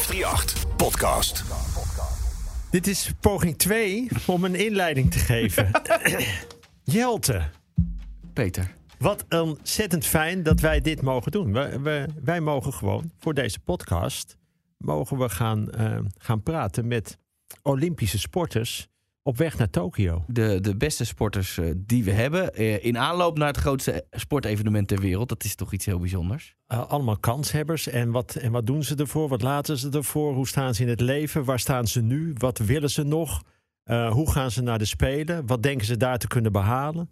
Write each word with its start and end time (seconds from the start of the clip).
538 0.00 0.76
Podcast. 0.76 1.44
Dit 2.70 2.86
is 2.86 3.10
poging 3.20 3.58
2 3.58 4.08
om 4.26 4.44
een 4.44 4.54
inleiding 4.54 5.10
te 5.10 5.18
geven. 5.18 5.70
Jelte, 6.84 7.42
Peter. 8.32 8.74
wat 8.98 9.24
ontzettend 9.28 10.06
fijn 10.06 10.42
dat 10.42 10.60
wij 10.60 10.80
dit 10.80 11.02
mogen 11.02 11.32
doen. 11.32 11.52
We, 11.52 11.80
we- 11.80 12.06
wij 12.24 12.40
mogen 12.40 12.72
gewoon 12.72 13.10
voor 13.18 13.34
deze 13.34 13.60
podcast 13.60 14.36
mogen 14.76 15.18
we 15.18 15.28
gaan, 15.28 15.70
eh, 15.70 15.98
gaan 16.18 16.42
praten 16.42 16.86
met 16.86 17.18
Olympische 17.62 18.18
sporters 18.18 18.88
op 19.28 19.36
weg 19.36 19.58
naar 19.58 19.70
Tokio. 19.70 20.24
De, 20.26 20.60
de 20.60 20.76
beste 20.76 21.04
sporters 21.04 21.58
eh, 21.58 21.70
die 21.76 22.04
we 22.04 22.10
hebben. 22.10 22.54
eh, 22.54 22.84
in 22.84 22.98
aanloop 22.98 23.38
naar 23.38 23.46
het 23.48 23.56
grootste 23.56 24.04
sportevenement 24.10 24.88
ter 24.88 25.00
wereld. 25.00 25.28
Dat 25.28 25.44
is 25.44 25.54
toch 25.54 25.72
iets 25.72 25.84
heel 25.86 25.98
bijzonders. 25.98 26.54
Eh, 26.66 26.86
allemaal 26.88 27.18
kanshebbers. 27.18 27.88
En 27.88 28.10
wat, 28.10 28.34
en 28.34 28.52
wat 28.52 28.66
doen 28.66 28.82
ze 28.84 28.94
ervoor? 28.96 29.28
Wat 29.28 29.42
laten 29.42 29.78
ze 29.78 29.90
ervoor? 29.90 30.34
Hoe 30.34 30.48
staan 30.48 30.74
ze 30.74 30.82
in 30.82 30.88
het 30.88 31.00
leven? 31.00 31.44
Waar 31.44 31.58
staan 31.58 31.86
ze 31.86 32.00
nu? 32.02 32.34
Wat 32.38 32.58
willen 32.58 32.90
ze 32.90 33.02
nog? 33.02 33.42
Hoe 34.10 34.30
gaan 34.30 34.50
ze 34.50 34.62
naar 34.62 34.78
de 34.78 34.84
Spelen? 34.84 35.46
Wat 35.46 35.62
denken 35.62 35.86
ze 35.86 35.96
daar 35.96 36.18
te 36.18 36.26
kunnen 36.26 36.52
behalen? 36.52 37.10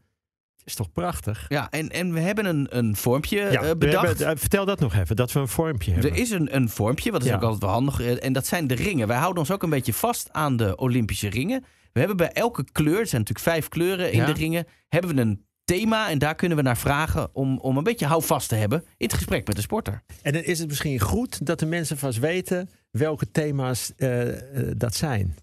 Is 0.65 0.75
toch 0.75 0.93
prachtig? 0.93 1.45
Ja, 1.49 1.71
en, 1.71 1.89
en 1.89 2.13
we 2.13 2.21
hebben 2.21 2.45
een, 2.45 2.67
een 2.77 2.97
vormpje 2.97 3.37
Ja, 3.51 3.75
bedacht. 3.77 4.19
hebben- 4.19 4.39
vertel 4.39 4.65
dat 4.65 4.81
nog 4.81 4.95
even, 4.95 5.17
dat 5.17 5.33
we 5.33 5.41
een 5.41 5.49
vormpje 5.49 5.93
hebben. 5.93 6.11
Er 6.11 6.17
is 6.17 6.31
een, 6.31 6.55
een 6.57 6.69
vormpje, 6.69 7.11
wat 7.11 7.23
is 7.23 7.29
Ja. 7.29 7.35
ook 7.35 7.43
altijd 7.43 7.63
wel 7.63 7.71
handig. 7.71 8.01
En 8.01 8.33
dat 8.33 8.47
zijn 8.47 8.67
de 8.67 8.75
ringen. 8.75 9.09
Wij 9.09 9.17
houden 9.17 9.39
ons 9.39 9.51
ook 9.51 9.63
een 9.63 9.71
beetje 9.71 9.93
vast 9.93 10.33
aan 10.33 10.57
de 10.57 10.77
Olympische 10.77 11.29
ringen. 11.29 11.65
We 11.97 12.03
hebben 12.03 12.17
bij 12.27 12.33
elke 12.33 12.65
kleur, 12.73 12.99
er 12.99 13.07
zijn 13.07 13.21
natuurlijk 13.21 13.49
vijf 13.49 13.69
kleuren 13.69 14.13
in 14.13 14.19
Ja. 14.19 14.27
de 14.27 14.33
ringen, 14.33 14.67
hebben 14.89 15.15
we 15.15 15.21
een 15.21 15.45
thema. 15.65 16.11
En 16.11 16.19
daar 16.19 16.35
kunnen 16.35 16.57
we 16.57 16.63
naar 16.63 16.77
vragen 16.77 17.35
om, 17.35 17.59
om 17.59 17.77
een 17.77 17.83
beetje 17.83 18.07
houvast 18.07 18.49
te 18.49 18.55
hebben 18.55 18.81
in 18.97 19.07
het 19.07 19.15
gesprek 19.15 19.47
met 19.47 19.57
de 19.57 19.63
sporter. 19.63 20.03
En 20.23 20.33
dan 20.33 20.43
is 20.43 20.59
het 20.59 20.69
misschien 20.69 21.01
goed 21.01 21.47
dat 21.47 21.59
de 21.59 21.67
mensen 21.67 21.99
vast 21.99 22.19
weten 22.19 22.71
welke 22.91 23.31
thema's 23.31 23.93
eh, 23.97 24.29
eh, 24.29 24.73
dat 24.77 24.95
zijn. 24.95 25.37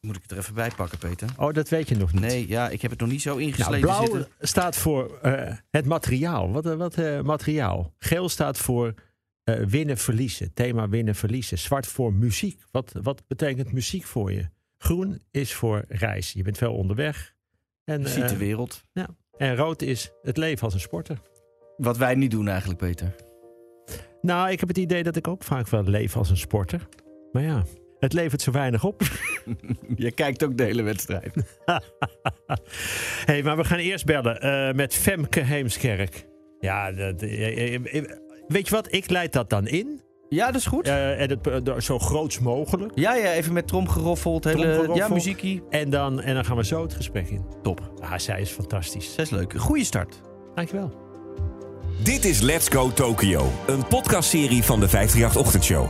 Moet 0.00 0.16
ik 0.16 0.22
het 0.22 0.30
er 0.30 0.38
even 0.38 0.54
bij 0.54 0.70
pakken, 0.76 0.98
Peter? 0.98 1.28
Oh, 1.36 1.52
dat 1.52 1.68
weet 1.68 1.88
je 1.88 1.96
nog 1.96 2.12
niet. 2.12 2.20
Nee, 2.22 2.48
ja, 2.48 2.68
ik 2.68 2.82
heb 2.82 2.90
het 2.90 3.00
nog 3.00 3.08
niet 3.08 3.22
zo 3.22 3.30
Nou, 3.30 3.42
ingesleten 3.42 3.80
blauw 3.80 4.04
zitten. 4.04 4.28
staat 4.40 4.76
voor 4.76 5.18
eh, 5.22 5.56
het 5.70 5.86
materiaal. 5.86 6.50
Wat, 6.52 6.64
wat 6.64 6.94
eh, 6.94 7.20
materiaal? 7.20 7.94
Geel 7.98 8.28
staat 8.28 8.58
voor 8.58 8.94
winnen, 9.66 9.98
verliezen. 9.98 10.52
Thema 10.54 10.88
winnen, 10.88 11.14
verliezen. 11.14 11.58
Zwart 11.58 11.86
voor 11.86 12.12
muziek. 12.12 12.62
Wat, 12.70 12.92
wat 13.02 13.22
betekent 13.26 13.72
muziek 13.72 14.04
voor 14.04 14.32
je? 14.32 14.48
Groen 14.82 15.22
is 15.30 15.54
voor 15.54 15.84
reis. 15.88 16.32
Je 16.32 16.42
bent 16.42 16.58
veel 16.58 16.74
onderweg. 16.74 17.34
En, 17.84 18.00
Je 18.00 18.08
ziet 18.08 18.22
eh, 18.22 18.28
de 18.28 18.36
wereld. 18.36 18.84
ja. 18.92 19.08
en 19.36 19.56
rood 19.56 19.82
is 19.82 20.12
het 20.22 20.36
leven 20.36 20.64
als 20.64 20.74
een 20.74 20.80
sporter. 20.80 21.20
Wat 21.76 21.96
wij 21.96 22.14
niet 22.14 22.30
doen 22.30 22.48
eigenlijk, 22.48 22.78
Peter. 22.80 23.14
Nou, 24.20 24.50
ik 24.50 24.60
heb 24.60 24.68
het 24.68 24.78
idee 24.78 25.02
dat 25.02 25.16
ik 25.16 25.28
ook 25.28 25.44
vaak 25.44 25.68
wel 25.68 25.82
leef 25.82 26.16
als 26.16 26.30
een 26.30 26.36
sporter. 26.36 26.88
Maar 27.32 27.42
ja, 27.42 27.64
het 27.98 28.12
levert 28.12 28.42
zo 28.42 28.50
weinig 28.50 28.84
op. 28.84 29.02
Je 29.96 30.12
kijkt 30.12 30.44
ook 30.44 30.56
de 30.56 30.64
hele 30.64 30.82
wedstrijd. 30.82 31.34
hey, 33.26 33.42
maar 33.42 33.56
we 33.56 33.64
gaan 33.64 33.78
eerst 33.78 34.04
bellen 34.04 34.40
eh, 34.40 34.74
met 34.74 34.94
Femke 34.94 35.40
Heemskerk. 35.40 36.26
Ja, 36.60 36.92
dat, 36.92 37.22
eh, 37.22 37.74
eh, 37.74 37.74
eh, 37.74 38.04
weet 38.48 38.68
je 38.68 38.74
wat? 38.74 38.92
Ik 38.92 39.10
leid 39.10 39.32
dat 39.32 39.50
dan 39.50 39.66
in. 39.66 40.00
Ja, 40.32 40.46
dat 40.46 40.54
is 40.54 40.66
goed. 40.66 40.86
Eh, 40.86 41.20
en 41.20 41.30
het, 41.30 41.68
eh, 41.68 41.78
zo 41.78 41.98
groots 41.98 42.38
mogelijk. 42.38 42.92
Ja, 42.94 43.14
ja, 43.14 43.32
even 43.32 43.52
met 43.52 43.66
tromgeroffeld. 43.66 44.44
Hele, 44.44 44.60
Tromgeroffel. 44.60 44.96
Ja, 44.96 45.08
muziekie. 45.08 45.62
En 45.70 45.90
dan, 45.90 46.20
en 46.20 46.34
dan 46.34 46.44
gaan 46.44 46.56
we 46.56 46.64
zo 46.64 46.82
het 46.82 46.94
gesprek 46.94 47.28
in. 47.28 47.44
Top. 47.62 47.92
Ah, 48.00 48.18
zij 48.18 48.40
is 48.40 48.50
fantastisch. 48.50 49.14
Dat 49.14 49.26
is 49.26 49.30
leuk. 49.30 49.54
Goeie 49.56 49.84
start. 49.84 50.20
Dankjewel. 50.54 50.92
Dit 52.02 52.24
is 52.24 52.40
Let's 52.40 52.68
Go 52.68 52.92
Tokyo, 52.92 53.50
een 53.66 53.86
podcastserie 53.86 54.62
van 54.62 54.80
de 54.80 54.88
538 54.88 55.36
Ochtendshow. 55.36 55.86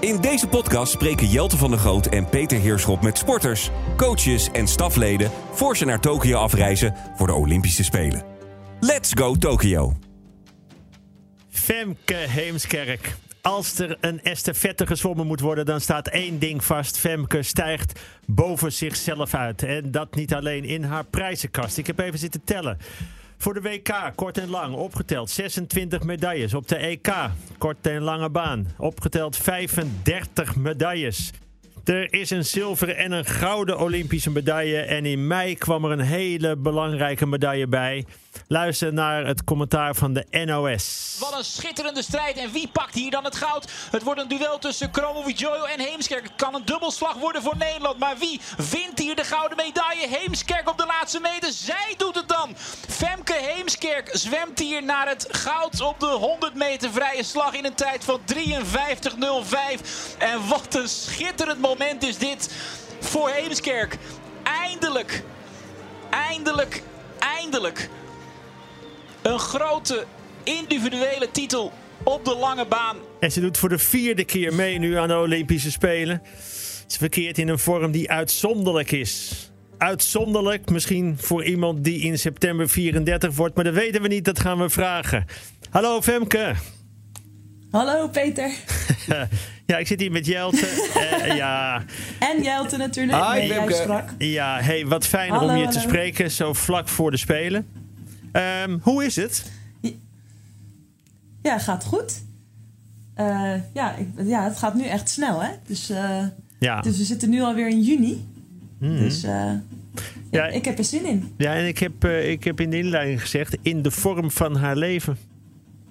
In 0.00 0.20
deze 0.20 0.48
podcast 0.48 0.92
spreken 0.92 1.28
Jelte 1.28 1.56
van 1.56 1.70
der 1.70 1.78
Groot 1.78 2.06
en 2.06 2.28
Peter 2.28 2.58
Heerschop 2.58 3.02
met 3.02 3.18
sporters, 3.18 3.70
coaches 3.96 4.50
en 4.52 4.68
stafleden 4.68 5.30
voor 5.52 5.76
ze 5.76 5.84
naar 5.84 6.00
Tokio 6.00 6.38
afreizen 6.38 6.94
voor 7.14 7.26
de 7.26 7.34
Olympische 7.34 7.84
Spelen. 7.84 8.22
Let's 8.80 9.12
Go 9.14 9.34
Tokyo. 9.34 9.92
Femke 11.48 12.14
Heemskerk. 12.14 13.16
Als 13.46 13.78
er 13.78 13.96
een 14.00 14.22
estafette 14.22 14.86
gezwommen 14.86 15.26
moet 15.26 15.40
worden, 15.40 15.66
dan 15.66 15.80
staat 15.80 16.08
één 16.08 16.38
ding 16.38 16.64
vast. 16.64 16.98
Femke 16.98 17.42
stijgt 17.42 18.00
boven 18.24 18.72
zichzelf 18.72 19.34
uit. 19.34 19.62
En 19.62 19.90
dat 19.90 20.14
niet 20.14 20.34
alleen 20.34 20.64
in 20.64 20.82
haar 20.82 21.04
prijzenkast. 21.04 21.78
Ik 21.78 21.86
heb 21.86 21.98
even 21.98 22.18
zitten 22.18 22.44
tellen. 22.44 22.78
Voor 23.36 23.54
de 23.54 23.60
WK, 23.60 24.12
kort 24.14 24.38
en 24.38 24.48
lang, 24.48 24.74
opgeteld 24.74 25.30
26 25.30 26.02
medailles. 26.02 26.54
Op 26.54 26.68
de 26.68 26.76
EK, 26.76 27.12
kort 27.58 27.86
en 27.86 28.02
lange 28.02 28.30
baan, 28.30 28.66
opgeteld 28.78 29.36
35 29.36 30.56
medailles. 30.56 31.32
Er 31.84 32.12
is 32.12 32.30
een 32.30 32.44
zilveren 32.44 32.96
en 32.96 33.12
een 33.12 33.24
gouden 33.24 33.78
Olympische 33.78 34.30
medaille. 34.30 34.80
En 34.80 35.06
in 35.06 35.26
mei 35.26 35.56
kwam 35.56 35.84
er 35.84 35.90
een 35.90 36.00
hele 36.00 36.56
belangrijke 36.56 37.26
medaille 37.26 37.66
bij. 37.66 38.04
Luister 38.48 38.92
naar 38.92 39.26
het 39.26 39.44
commentaar 39.44 39.94
van 39.94 40.12
de 40.12 40.26
NOS. 40.44 41.16
Wat 41.20 41.38
een 41.38 41.44
schitterende 41.44 42.02
strijd. 42.02 42.36
En 42.36 42.52
wie 42.52 42.68
pakt 42.68 42.94
hier 42.94 43.10
dan 43.10 43.24
het 43.24 43.36
goud? 43.36 43.70
Het 43.90 44.02
wordt 44.02 44.20
een 44.20 44.28
duel 44.28 44.58
tussen 44.58 44.90
Kromowidjojo 44.90 45.64
en 45.64 45.80
Heemskerk. 45.80 46.22
Het 46.22 46.36
kan 46.36 46.54
een 46.54 46.64
dubbelslag 46.64 47.14
worden 47.14 47.42
voor 47.42 47.56
Nederland. 47.56 47.98
Maar 47.98 48.18
wie 48.18 48.40
wint 48.70 48.98
hier 48.98 49.16
de 49.16 49.24
gouden 49.24 49.56
medaille? 49.56 50.08
Heemskerk 50.08 50.68
op 50.68 50.78
de 50.78 50.86
laatste 50.86 51.20
meter. 51.20 51.52
Zij 51.52 51.94
doet 51.96 52.14
het 52.14 52.28
dan. 52.28 52.56
Femke 52.88 53.34
Heemskerk 53.34 54.08
zwemt 54.12 54.58
hier 54.58 54.82
naar 54.82 55.08
het 55.08 55.26
goud 55.30 55.80
op 55.80 56.00
de 56.00 56.06
100 56.06 56.54
meter 56.54 56.90
vrije 56.90 57.22
slag 57.22 57.54
in 57.54 57.64
een 57.64 57.74
tijd 57.74 58.04
van 58.04 58.20
53.05. 58.34 60.16
En 60.18 60.48
wat 60.48 60.74
een 60.74 60.88
schitterend 60.88 61.60
moment 61.60 62.02
is 62.02 62.18
dit 62.18 62.50
voor 63.00 63.28
Heemskerk. 63.28 63.98
Eindelijk, 64.42 65.22
eindelijk, 66.10 66.82
eindelijk 67.18 67.88
een 69.26 69.38
grote 69.38 70.04
individuele 70.42 71.28
titel 71.32 71.72
op 72.02 72.24
de 72.24 72.36
lange 72.36 72.66
baan. 72.66 72.96
En 73.20 73.32
ze 73.32 73.40
doet 73.40 73.58
voor 73.58 73.68
de 73.68 73.78
vierde 73.78 74.24
keer 74.24 74.54
mee 74.54 74.78
nu 74.78 74.96
aan 74.96 75.08
de 75.08 75.16
Olympische 75.18 75.70
Spelen. 75.70 76.22
Ze 76.86 76.98
verkeert 76.98 77.38
in 77.38 77.48
een 77.48 77.58
vorm 77.58 77.90
die 77.90 78.10
uitzonderlijk 78.10 78.90
is. 78.90 79.32
Uitzonderlijk, 79.78 80.70
misschien 80.70 81.16
voor 81.20 81.44
iemand 81.44 81.84
die 81.84 82.00
in 82.00 82.18
september 82.18 82.68
34 82.68 83.34
wordt, 83.34 83.54
maar 83.54 83.64
dat 83.64 83.74
weten 83.74 84.02
we 84.02 84.08
niet, 84.08 84.24
dat 84.24 84.40
gaan 84.40 84.58
we 84.58 84.68
vragen. 84.68 85.24
Hallo 85.70 86.02
Femke. 86.02 86.54
Hallo 87.70 88.08
Peter. 88.08 88.50
Ja, 89.66 89.76
ik 89.76 89.86
zit 89.86 90.00
hier 90.00 90.12
met 90.12 90.26
Jelte. 90.26 90.66
Eh, 91.22 91.36
ja, 91.36 91.84
En 92.18 92.42
Jelte 92.42 92.76
natuurlijk. 92.76 93.24
Hi, 93.24 93.38
nee, 93.38 93.48
Femke. 93.48 93.74
sprak. 93.74 94.08
ja, 94.18 94.60
hey, 94.60 94.86
wat 94.86 95.06
fijn 95.06 95.32
om 95.32 95.38
Hallo, 95.38 95.54
je 95.54 95.68
te 95.68 95.80
spreken, 95.80 96.30
zo 96.30 96.52
vlak 96.52 96.88
voor 96.88 97.10
de 97.10 97.16
Spelen. 97.16 97.75
Ehm, 98.36 98.78
hoe 98.82 99.04
is 99.04 99.16
het? 99.16 99.50
Ja, 101.42 101.58
gaat 101.58 101.84
goed. 101.84 102.22
Eh, 103.14 103.52
ja, 103.74 103.94
ik, 103.94 104.08
ja, 104.16 104.44
het 104.44 104.58
gaat 104.58 104.74
nu 104.74 104.84
echt 104.84 105.08
snel, 105.08 105.42
hè? 105.42 105.50
Dus, 105.66 105.90
eh, 105.90 106.24
Ja, 106.58 106.80
dus 106.80 106.96
we 106.98 107.04
zitten 107.04 107.30
nu 107.30 107.42
alweer 107.42 107.68
in 107.68 107.82
juni. 107.82 108.24
Dus 108.78 109.22
eh, 109.22 109.32
Hmm. 109.44 109.62
Ja. 110.30 110.44
ja, 110.44 110.46
ik 110.46 110.64
heb 110.64 110.78
er 110.78 110.84
zin 110.84 111.06
in. 111.06 111.34
ja 111.36 111.54
en 111.54 111.66
ik 111.66 111.78
heb, 111.78 112.04
ik 112.04 112.44
heb 112.44 112.60
in 112.60 112.70
de 112.70 112.78
inleiding 112.78 113.20
gezegd, 113.20 113.56
in 113.62 113.82
de 113.82 113.90
vorm 113.90 114.30
van 114.30 114.56
haar 114.56 114.76
leven. 114.76 115.16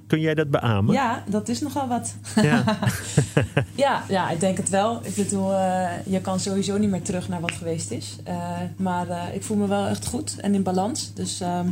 Kun 0.07 0.19
jij 0.19 0.33
dat 0.35 0.49
beamen? 0.49 0.93
Ja, 0.93 1.23
dat 1.29 1.49
is 1.49 1.61
nogal 1.61 1.87
wat. 1.87 2.15
Ja. 2.41 2.63
Ja, 3.75 4.03
ja, 4.09 4.29
ik 4.29 4.39
denk 4.39 4.57
het 4.57 4.69
wel. 4.69 4.99
Ik 5.03 5.15
bedoel, 5.15 5.51
je 6.05 6.19
kan 6.21 6.39
sowieso 6.39 6.77
niet 6.77 6.89
meer 6.89 7.01
terug 7.01 7.29
naar 7.29 7.41
wat 7.41 7.51
geweest 7.51 7.91
is. 7.91 8.15
Maar 8.77 9.33
ik 9.33 9.43
voel 9.43 9.57
me 9.57 9.67
wel 9.67 9.87
echt 9.87 10.05
goed 10.05 10.35
en 10.39 10.53
in 10.53 10.63
balans. 10.63 11.13
Dus 11.13 11.41
ehm, 11.41 11.67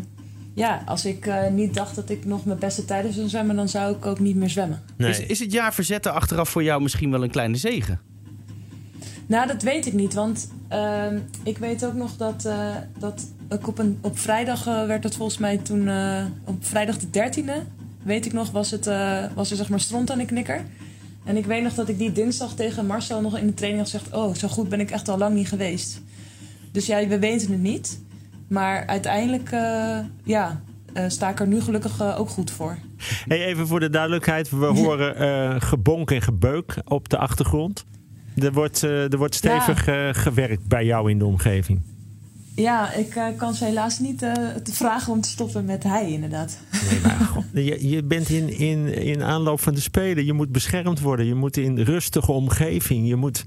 ja, 0.54 0.84
als 0.86 1.06
ik 1.06 1.26
eh, 1.26 1.48
niet 1.52 1.74
dacht 1.74 1.96
dat 1.96 2.10
ik 2.10 2.26
nog 2.26 2.46
mijn 2.46 2.60
beste 2.60 2.86
tijden 2.86 3.14
zou 3.14 3.28
zwemmen, 3.28 3.56
dan 3.56 3.70
zou 3.70 3.96
ik 3.96 4.06
ook 4.06 4.20
niet 4.20 4.36
meer 4.36 4.50
zwemmen. 4.50 4.82
Nee. 4.98 5.10
Is, 5.10 5.20
is 5.20 5.40
het 5.40 5.52
jaar 5.52 5.74
verzetten 5.74 6.14
achteraf 6.14 6.50
voor 6.50 6.64
jou 6.64 6.82
misschien 6.82 7.12
wel 7.12 7.24
een 7.24 7.32
kleine 7.32 7.58
zegen? 7.58 8.00
Nou, 9.26 9.48
dat 9.48 9.62
weet 9.62 9.86
ik 9.86 9.94
niet. 9.94 10.14
Want 10.14 10.50
ehm, 10.68 11.20
ik 11.44 11.58
weet 11.58 11.86
ook 11.86 11.94
nog 11.94 12.18
dat, 12.18 12.46
eh, 12.46 12.76
dat 12.98 13.26
ik 13.50 13.68
op, 13.68 13.78
een, 13.80 13.98
op 14.02 14.20
vrijdag 14.20 14.68
eh, 14.68 14.86
werd 14.86 15.04
het 15.04 15.16
volgens 15.16 15.38
mij 15.38 15.58
toen... 15.58 15.88
eh, 15.88 16.26
op 16.46 16.66
vrijdag 16.66 16.98
de 16.98 17.08
13e, 17.08 17.68
weet 18.04 18.26
ik 18.26 18.34
nog, 18.34 18.52
was, 18.52 18.72
het, 18.72 18.88
eh, 18.88 19.24
was 19.36 19.52
er 19.52 19.58
zeg 19.58 19.70
maar 19.70 19.80
stront 19.80 20.12
aan 20.12 20.18
de 20.18 20.26
knikker. 20.26 20.66
En 21.24 21.38
ik 21.38 21.46
weet 21.46 21.64
nog 21.64 21.74
dat 21.74 21.90
ik 21.90 21.98
die 21.98 22.12
dinsdag 22.12 22.54
tegen 22.56 22.86
Marcel 22.86 23.22
nog 23.22 23.38
in 23.38 23.48
de 23.48 23.54
training 23.54 23.84
had 23.84 23.92
gezegd... 23.92 24.14
Oh, 24.16 24.36
zo 24.36 24.48
goed 24.48 24.70
ben 24.70 24.80
ik 24.80 24.92
echt 24.92 25.10
al 25.10 25.18
lang 25.18 25.36
niet 25.36 25.48
geweest. 25.48 26.02
Dus 26.72 26.86
ja, 26.86 27.08
we 27.08 27.20
weten 27.20 27.52
het 27.52 27.62
niet. 27.62 28.00
Maar 28.48 28.86
uiteindelijk, 28.86 29.52
eh, 29.52 30.00
ja, 30.24 30.62
eh, 30.94 31.04
sta 31.08 31.30
ik 31.30 31.40
er 31.40 31.48
nu 31.48 31.62
gelukkig 31.62 32.00
eh, 32.00 32.20
ook 32.20 32.30
goed 32.30 32.52
voor. 32.52 32.78
Hey, 33.28 33.46
even 33.46 33.68
voor 33.68 33.80
de 33.80 33.90
duidelijkheid. 33.90 34.50
We 34.50 34.66
horen 34.66 35.62
gebonk 35.62 36.12
en 36.12 36.22
gebeuk 36.22 36.76
op 36.86 37.10
de 37.10 37.18
achtergrond. 37.18 37.86
Er 38.36 38.54
wordt, 38.54 38.82
er 38.82 39.18
wordt 39.18 39.36
stevig 39.36 39.84
gewerkt 40.12 40.68
bij 40.68 40.86
jou 40.86 41.10
in 41.10 41.20
de 41.20 41.26
omgeving. 41.26 41.82
Ja, 42.56 42.94
ik 42.94 43.16
uh, 43.16 43.26
kan 43.38 43.54
ze 43.54 43.66
helaas 43.66 44.00
niet 44.00 44.22
uh, 44.22 44.34
te 44.64 44.74
vragen 44.74 45.14
om 45.14 45.22
te 45.22 45.30
stoppen 45.30 45.66
met 45.66 45.84
hij, 45.84 46.12
inderdaad. 46.12 46.60
Nee, 46.90 47.00
maar 47.02 47.28
God, 47.32 47.44
je, 47.54 47.90
je, 47.90 48.04
bent 48.04 48.30
in, 48.30 48.58
in, 48.58 49.04
in 49.04 49.24
aanloop 49.24 49.60
van 49.60 49.74
de 49.74 49.80
Spelen. 49.80 50.26
Je 50.26 50.34
moet 50.34 50.52
beschermd 50.52 51.00
worden. 51.00 51.26
Je 51.26 51.36
moet 51.36 51.58
in 51.58 51.80
rustige 51.80 52.32
omgeving. 52.32 53.08
Je 53.08 53.16
moet, 53.16 53.46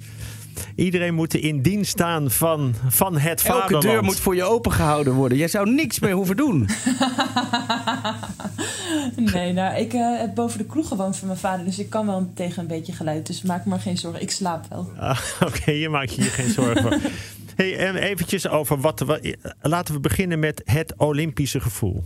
iedereen 0.77 1.15
moet 1.15 1.35
in 1.35 1.63
dienst 1.63 1.91
staan 1.91 2.31
van, 2.31 2.75
van 2.89 3.19
het 3.19 3.45
Elke 3.45 3.59
vaderland. 3.59 3.85
deur 3.85 4.05
moet 4.05 4.21
voor 4.21 4.35
je 4.35 4.45
opengehouden 4.45 5.15
worden. 5.15 5.39
Jij 5.39 5.49
zou 5.49 5.71
niks 5.71 5.99
meer 5.99 6.13
hoeven 6.13 6.37
doen. 6.37 6.69
nee, 9.33 9.53
nou, 9.53 9.77
ik 9.77 9.93
uh, 9.93 10.19
heb 10.19 10.35
boven 10.35 10.59
de 10.59 10.65
kroeg 10.65 10.89
gewoond 10.89 11.17
van 11.17 11.27
mijn 11.27 11.41
vader. 11.41 11.65
Dus 11.65 11.79
ik 11.79 11.91
kan 11.91 12.07
wel 12.07 12.31
tegen 12.35 12.63
een 12.63 12.69
beetje 12.69 12.93
geluid. 12.93 13.27
Dus 13.27 13.43
maak 13.43 13.65
me 13.65 13.71
maar 13.71 13.81
geen 13.81 13.97
zorgen. 13.97 14.23
Ik 14.23 14.31
slaap 14.31 14.67
wel. 14.69 14.91
Ah, 14.97 15.21
Oké, 15.41 15.61
okay, 15.61 15.75
je 15.75 15.89
maakt 15.89 16.15
je 16.15 16.23
hier 16.23 16.31
geen 16.31 16.51
zorgen 16.51 16.83
voor. 16.83 17.11
Hey, 17.55 17.95
eventjes 17.95 18.49
over 18.49 18.81
wat, 18.81 19.01
wat, 19.01 19.37
Laten 19.61 19.95
we 19.95 20.01
beginnen 20.01 20.39
met 20.39 20.63
het 20.65 20.95
Olympische 20.97 21.61
gevoel. 21.61 22.05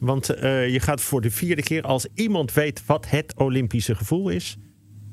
Want 0.00 0.30
uh, 0.30 0.68
je 0.68 0.80
gaat 0.80 1.00
voor 1.00 1.20
de 1.20 1.30
vierde 1.30 1.62
keer, 1.62 1.82
als 1.82 2.06
iemand 2.14 2.52
weet 2.52 2.86
wat 2.86 3.08
het 3.08 3.34
Olympische 3.36 3.94
gevoel 3.94 4.28
is, 4.28 4.56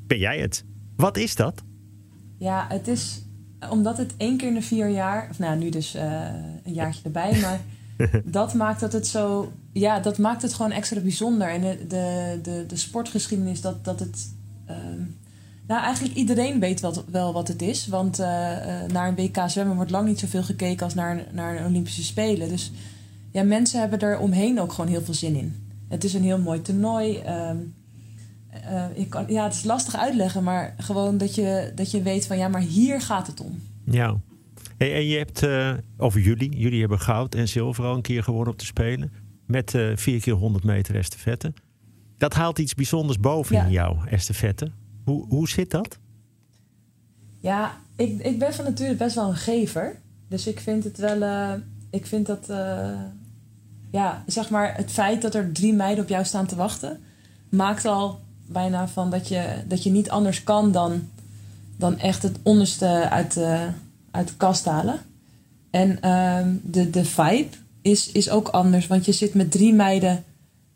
ben 0.08 0.18
jij 0.18 0.40
het. 0.40 0.64
Wat 0.96 1.18
is 1.18 1.36
dat? 1.36 1.64
Ja, 2.38 2.66
het 2.70 2.88
is 2.88 3.22
omdat 3.70 3.98
het 3.98 4.14
één 4.18 4.38
keer 4.38 4.48
in 4.48 4.54
de 4.54 4.62
vier 4.62 4.88
jaar, 4.88 5.28
of 5.30 5.40
nou 5.40 5.58
nu 5.58 5.70
dus 5.70 5.96
uh, 5.96 6.02
een 6.64 6.74
jaartje 6.74 7.02
erbij, 7.04 7.40
maar 7.42 7.60
dat 8.26 8.54
maakt 8.54 8.80
dat 8.80 8.94
het 8.94 9.08
zo, 9.08 9.52
ja, 9.72 10.00
dat 10.00 10.18
maakt 10.18 10.42
het 10.42 10.54
gewoon 10.54 10.72
extra 10.72 11.00
bijzonder. 11.00 11.50
En 11.50 11.62
de, 11.62 11.86
de, 11.88 12.40
de, 12.44 12.66
de 12.68 12.76
sportgeschiedenis, 12.76 13.62
dat, 13.62 13.86
dat 13.86 14.00
het. 14.00 14.34
Uh, 14.70 14.76
nou, 15.68 15.84
eigenlijk 15.84 16.16
iedereen 16.16 16.60
weet 16.60 16.80
wat, 16.80 17.04
wel 17.12 17.34
wat 17.34 17.48
het 17.48 17.62
is. 17.62 17.88
Want 17.88 18.20
uh, 18.20 18.26
uh, 18.26 18.92
naar 18.92 19.08
een 19.08 19.16
WK 19.16 19.38
zwemmen 19.48 19.76
wordt 19.76 19.92
lang 19.92 20.08
niet 20.08 20.20
zoveel 20.20 20.44
gekeken 20.44 20.86
als 20.86 20.94
naar, 20.94 21.28
naar 21.32 21.58
een 21.58 21.66
Olympische 21.66 22.04
Spelen. 22.04 22.50
Dus 22.50 22.72
ja, 23.32 23.44
mensen 23.44 23.80
hebben 23.80 24.00
er 24.00 24.20
omheen 24.20 24.60
ook 24.62 24.74
gewoon 24.74 24.90
heel 24.90 25.02
veel 25.02 25.14
zin 25.14 25.36
in. 25.36 25.56
Het 25.88 26.04
is 26.04 26.14
een 26.14 26.24
heel 26.24 26.40
mooi 26.40 26.62
toernooi. 26.62 27.24
Um, 27.50 27.74
uh, 28.72 28.86
ik 28.94 29.10
kan, 29.10 29.26
ja, 29.28 29.44
het 29.44 29.54
is 29.54 29.64
lastig 29.64 29.96
uitleggen, 29.96 30.44
maar 30.44 30.76
gewoon 30.78 31.18
dat 31.18 31.36
je, 31.36 31.72
dat 31.76 31.92
je 31.92 32.02
weet 32.02 32.28
van 32.28 32.38
ja, 32.38 32.48
maar 32.48 32.62
hier 32.62 33.02
gaat 33.02 33.28
het 33.28 33.42
om. 33.42 33.62
Ja. 33.84 34.16
Hey, 34.78 34.94
en 34.94 35.06
je 35.06 35.18
hebt, 35.18 35.48
of 35.98 36.14
jullie, 36.14 36.58
jullie 36.58 36.80
hebben 36.80 37.00
goud 37.00 37.36
en 37.36 37.48
zilver 37.48 37.86
al 37.86 37.96
een 37.96 38.02
keer 38.02 38.24
gewonnen 38.24 38.54
op 38.54 38.60
de 38.60 38.66
Spelen. 38.66 39.12
Met 39.46 39.74
vier 39.96 40.22
keer 40.22 40.34
100 40.34 40.64
meter 40.64 40.96
estafette. 40.96 41.54
Dat 42.18 42.34
haalt 42.34 42.60
iets 42.60 42.74
bijzonders 42.74 43.20
boven 43.20 43.56
ja. 43.56 43.64
in 43.64 43.72
jou, 43.72 44.08
estafette. 44.08 44.72
Hoe, 45.04 45.26
hoe 45.28 45.50
zit 45.50 45.72
dat? 45.72 46.00
Ja, 47.40 47.78
ik, 47.96 48.20
ik 48.20 48.40
ben 48.40 48.54
van 48.54 48.66
nature 48.66 48.96
best 48.96 49.16
wel 49.16 49.30
een 49.30 49.36
gever. 49.36 50.00
Dus 50.28 50.48
ik 50.48 50.60
vind 50.60 50.84
het 50.84 50.98
wel. 50.98 51.22
Uh, 51.22 51.54
ik 51.90 52.06
vind 52.06 52.26
dat. 52.26 52.50
Uh, 52.50 53.02
ja, 53.92 54.24
zeg 54.26 54.50
maar, 54.50 54.76
het 54.76 54.92
feit 54.92 55.22
dat 55.22 55.36
er 55.36 55.52
drie 55.52 55.74
meiden 55.74 56.04
op 56.04 56.10
jou 56.10 56.26
staan 56.26 56.46
te 56.46 56.56
wachten. 56.56 57.00
maakt 57.50 57.86
al 57.86 58.20
bijna 58.48 58.88
van 58.88 59.10
dat 59.10 59.28
je, 59.28 59.64
dat 59.68 59.84
je 59.84 59.90
niet 59.90 60.10
anders 60.10 60.44
kan 60.44 60.72
dan. 60.72 61.10
dan 61.78 62.00
echt 62.00 62.24
het 62.24 62.38
onderste 62.44 63.10
uit 63.10 63.34
de, 63.34 63.68
uit 64.12 64.28
de 64.28 64.36
kast 64.38 64.66
halen. 64.66 65.00
En 65.72 66.00
uh, 66.04 66.40
de, 66.64 66.90
de 66.90 67.06
vibe 67.06 67.48
is, 67.82 68.12
is 68.12 68.30
ook 68.30 68.48
anders. 68.48 68.88
Want 68.88 69.06
je 69.06 69.12
zit 69.12 69.34
met 69.34 69.52
drie 69.52 69.74
meiden 69.74 70.24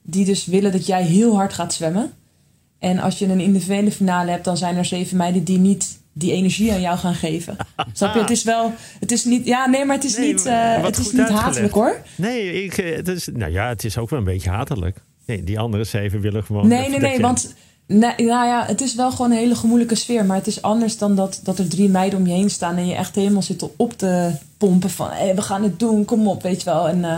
die 0.01 0.25
dus 0.25 0.45
willen 0.45 0.71
dat 0.71 0.85
jij 0.85 1.03
heel 1.03 1.35
hard 1.35 1.53
gaat 1.53 1.73
zwemmen. 1.73 2.11
En 2.79 2.99
als 2.99 3.19
je 3.19 3.25
een 3.25 3.39
individuele 3.39 3.91
finale 3.91 4.31
hebt, 4.31 4.45
dan 4.45 4.57
zijn 4.57 4.77
er 4.77 4.85
zeven 4.85 5.17
meiden 5.17 5.43
die 5.43 5.57
niet 5.57 5.99
die 6.13 6.31
energie 6.31 6.71
aan 6.71 6.81
jou 6.81 6.97
gaan 6.97 7.15
geven. 7.15 7.55
Snap 7.93 8.13
je? 8.13 8.19
Het 8.19 8.29
is 8.29 8.43
wel, 8.43 8.73
het 8.99 9.11
is 9.11 9.25
niet, 9.25 9.45
ja, 9.45 9.69
nee, 9.69 9.85
maar 9.85 9.95
het 9.95 10.05
is 10.05 10.17
nee, 10.17 10.33
niet, 10.33 10.45
uh, 10.45 10.83
het 10.83 10.97
is 10.97 11.11
niet 11.11 11.29
hatelijk 11.29 11.73
hoor. 11.73 12.01
Nee, 12.15 12.63
ik, 12.63 12.73
het 12.75 13.07
is, 13.07 13.29
nou 13.33 13.51
ja, 13.51 13.67
het 13.67 13.83
is 13.83 13.97
ook 13.97 14.09
wel 14.09 14.19
een 14.19 14.25
beetje 14.25 14.49
hatelijk. 14.49 15.01
Nee, 15.25 15.43
die 15.43 15.59
andere 15.59 15.83
zeven 15.83 16.21
willen 16.21 16.43
gewoon. 16.43 16.67
Nee, 16.67 16.89
nee, 16.89 16.99
nee, 16.99 17.19
want 17.19 17.55
nee, 17.91 18.13
nou 18.17 18.47
ja, 18.47 18.65
het 18.65 18.81
is 18.81 18.95
wel 18.95 19.11
gewoon 19.11 19.31
een 19.31 19.37
hele 19.37 19.55
gemoeilijke 19.55 19.95
sfeer. 19.95 20.25
Maar 20.25 20.37
het 20.37 20.47
is 20.47 20.61
anders 20.61 20.97
dan 20.97 21.15
dat, 21.15 21.39
dat 21.43 21.59
er 21.59 21.69
drie 21.69 21.89
meiden 21.89 22.19
om 22.19 22.27
je 22.27 22.33
heen 22.33 22.49
staan 22.49 22.77
en 22.77 22.87
je 22.87 22.95
echt 22.95 23.15
helemaal 23.15 23.41
zit 23.41 23.75
op 23.75 23.97
te 23.97 24.31
pompen 24.57 24.89
van 24.89 25.09
hey, 25.09 25.35
we 25.35 25.41
gaan 25.41 25.63
het 25.63 25.79
doen, 25.79 26.05
kom 26.05 26.27
op, 26.27 26.41
weet 26.41 26.59
je 26.61 26.65
wel. 26.65 26.87
En 26.87 26.97
uh, 26.97 27.17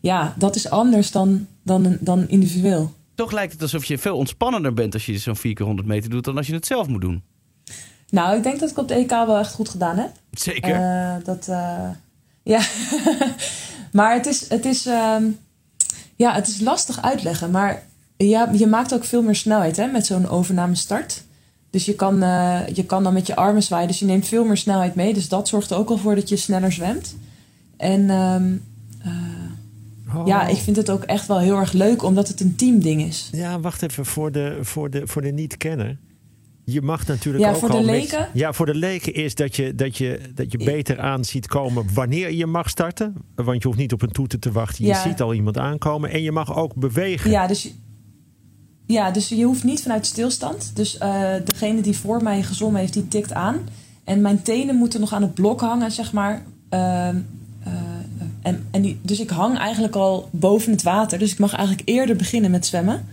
ja, 0.00 0.34
dat 0.38 0.56
is 0.56 0.70
anders 0.70 1.10
dan, 1.10 1.46
dan, 1.62 1.96
dan 2.00 2.28
individueel. 2.28 2.92
Toch 3.14 3.32
lijkt 3.32 3.52
het 3.52 3.62
alsof 3.62 3.84
je 3.84 3.98
veel 3.98 4.16
ontspannender 4.16 4.74
bent 4.74 4.94
als 4.94 5.06
je 5.06 5.18
zo'n 5.18 5.36
4 5.36 5.54
keer 5.54 5.66
100 5.66 5.88
meter 5.88 6.10
doet 6.10 6.24
dan 6.24 6.36
als 6.36 6.46
je 6.46 6.54
het 6.54 6.66
zelf 6.66 6.86
moet 6.86 7.00
doen. 7.00 7.22
Nou, 8.10 8.36
ik 8.36 8.42
denk 8.42 8.60
dat 8.60 8.70
ik 8.70 8.78
op 8.78 8.88
de 8.88 8.94
EK 8.94 9.10
wel 9.10 9.38
echt 9.38 9.54
goed 9.54 9.68
gedaan 9.68 9.96
heb. 9.96 10.10
Zeker. 10.30 10.80
Uh, 10.80 11.14
dat, 11.24 11.46
uh, 11.50 11.88
ja. 12.54 12.60
maar 13.92 14.14
het 14.14 14.26
is, 14.26 14.48
het, 14.48 14.64
is, 14.64 14.86
uh, 14.86 15.16
ja, 16.16 16.34
het 16.34 16.48
is 16.48 16.60
lastig 16.60 17.02
uitleggen. 17.02 17.50
Maar 17.50 17.82
ja, 18.28 18.50
je 18.52 18.66
maakt 18.66 18.94
ook 18.94 19.04
veel 19.04 19.22
meer 19.22 19.34
snelheid 19.34 19.76
hè, 19.76 19.86
met 19.86 20.06
zo'n 20.06 20.28
overname 20.28 20.74
start. 20.74 21.22
Dus 21.70 21.84
je 21.84 21.94
kan, 21.94 22.22
uh, 22.22 22.60
je 22.72 22.84
kan 22.84 23.02
dan 23.02 23.12
met 23.12 23.26
je 23.26 23.36
armen 23.36 23.62
zwaaien. 23.62 23.88
Dus 23.88 23.98
je 23.98 24.04
neemt 24.04 24.28
veel 24.28 24.44
meer 24.44 24.56
snelheid 24.56 24.94
mee. 24.94 25.14
Dus 25.14 25.28
dat 25.28 25.48
zorgt 25.48 25.70
er 25.70 25.76
ook 25.76 25.88
al 25.88 25.98
voor 25.98 26.14
dat 26.14 26.28
je 26.28 26.36
sneller 26.36 26.72
zwemt. 26.72 27.16
En 27.76 28.10
um, 28.10 28.62
Oh. 30.16 30.26
Ja, 30.26 30.46
ik 30.46 30.56
vind 30.56 30.76
het 30.76 30.90
ook 30.90 31.02
echt 31.02 31.26
wel 31.26 31.38
heel 31.38 31.56
erg 31.56 31.72
leuk, 31.72 32.02
omdat 32.02 32.28
het 32.28 32.40
een 32.40 32.56
teamding 32.56 33.02
is. 33.02 33.28
Ja, 33.32 33.60
wacht 33.60 33.82
even 33.82 34.06
voor 34.06 34.32
de, 34.32 34.58
voor 34.60 34.90
de, 34.90 35.06
voor 35.06 35.22
de 35.22 35.30
niet-kenner. 35.30 35.98
Je 36.64 36.82
mag 36.82 37.06
natuurlijk 37.06 37.44
ja, 37.44 37.50
ook 37.50 37.56
voor 37.56 37.70
al 37.70 37.80
de 37.80 37.84
leken? 37.84 38.20
Met, 38.20 38.28
ja, 38.32 38.52
voor 38.52 38.66
de 38.66 38.74
leken 38.74 39.14
is 39.14 39.34
dat 39.34 39.56
je, 39.56 39.74
dat 39.74 39.96
je, 39.96 40.20
dat 40.34 40.52
je 40.52 40.58
beter 40.58 41.00
aan 41.00 41.24
ziet 41.24 41.46
komen 41.46 41.86
wanneer 41.94 42.32
je 42.32 42.46
mag 42.46 42.68
starten. 42.68 43.14
Want 43.34 43.62
je 43.62 43.68
hoeft 43.68 43.80
niet 43.80 43.92
op 43.92 44.02
een 44.02 44.12
toeter 44.12 44.38
te 44.38 44.52
wachten. 44.52 44.84
Je 44.84 44.90
ja. 44.90 45.02
ziet 45.02 45.20
al 45.20 45.34
iemand 45.34 45.58
aankomen. 45.58 46.10
En 46.10 46.22
je 46.22 46.32
mag 46.32 46.56
ook 46.56 46.74
bewegen. 46.74 47.30
Ja, 47.30 47.46
dus, 47.46 47.74
ja, 48.86 49.10
dus 49.10 49.28
je 49.28 49.44
hoeft 49.44 49.64
niet 49.64 49.82
vanuit 49.82 50.06
stilstand. 50.06 50.70
Dus 50.74 50.98
uh, 51.02 51.24
degene 51.44 51.80
die 51.80 51.96
voor 51.96 52.22
mij 52.22 52.42
gezongen 52.42 52.80
heeft, 52.80 52.92
die 52.92 53.08
tikt 53.08 53.32
aan. 53.32 53.58
En 54.04 54.20
mijn 54.20 54.42
tenen 54.42 54.76
moeten 54.76 55.00
nog 55.00 55.12
aan 55.12 55.22
het 55.22 55.34
blok 55.34 55.60
hangen, 55.60 55.92
zeg 55.92 56.12
maar. 56.12 56.42
Uh, 56.70 57.08
en, 58.42 58.66
en 58.70 58.82
die, 58.82 58.98
dus 59.02 59.20
ik 59.20 59.30
hang 59.30 59.58
eigenlijk 59.58 59.94
al 59.94 60.28
boven 60.32 60.72
het 60.72 60.82
water. 60.82 61.18
Dus 61.18 61.32
ik 61.32 61.38
mag 61.38 61.54
eigenlijk 61.54 61.88
eerder 61.88 62.16
beginnen 62.16 62.50
met 62.50 62.66
zwemmen. 62.66 63.06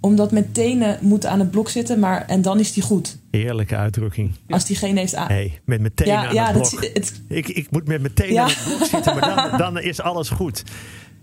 Omdat 0.00 0.32
mijn 0.32 0.52
tenen 0.52 0.98
moeten 1.00 1.30
aan 1.30 1.38
het 1.38 1.50
blok 1.50 1.68
zitten, 1.68 1.98
maar 1.98 2.26
en 2.26 2.42
dan 2.42 2.58
is 2.58 2.72
die 2.72 2.82
goed. 2.82 3.18
Heerlijke 3.30 3.76
uitdrukking. 3.76 4.32
Als 4.48 4.64
diegene 4.64 5.00
heeft 5.00 5.14
aan. 5.14 5.28
Nee, 5.28 5.58
met 5.64 5.80
mijn 5.80 5.94
tenen 5.94 6.12
ja, 6.12 6.26
aan 6.26 6.34
ja, 6.34 6.44
het 6.44 6.52
blok. 6.52 6.70
Dat, 6.70 6.90
het, 6.94 7.20
ik, 7.28 7.48
ik 7.48 7.70
moet 7.70 7.86
met 7.86 8.00
mijn 8.00 8.14
tenen 8.14 8.32
Ja. 8.32 8.42
aan 8.42 8.48
het 8.48 8.64
blok 8.64 8.88
zitten, 8.88 9.18
maar 9.18 9.50
dan, 9.50 9.58
dan 9.58 9.82
is 9.82 10.00
alles 10.00 10.28
goed. 10.28 10.62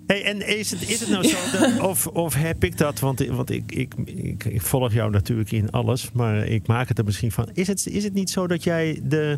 Hey, 0.07 0.23
en 0.23 0.47
is 0.57 0.71
het, 0.71 0.89
is 0.89 0.99
het 0.99 1.09
nou 1.09 1.23
zo, 1.27 1.37
dat, 1.59 1.79
of, 1.89 2.07
of 2.07 2.33
heb 2.35 2.63
ik 2.63 2.77
dat, 2.77 2.99
want, 2.99 3.25
want 3.25 3.49
ik, 3.49 3.71
ik, 3.71 3.93
ik, 4.05 4.43
ik 4.45 4.61
volg 4.61 4.93
jou 4.93 5.11
natuurlijk 5.11 5.51
in 5.51 5.71
alles, 5.71 6.11
maar 6.13 6.45
ik 6.47 6.67
maak 6.67 6.87
het 6.87 6.97
er 6.97 7.05
misschien 7.05 7.31
van. 7.31 7.49
Is 7.53 7.67
het, 7.67 7.87
is 7.87 8.03
het 8.03 8.13
niet 8.13 8.29
zo 8.29 8.47
dat 8.47 8.63
jij 8.63 8.99
de, 9.03 9.37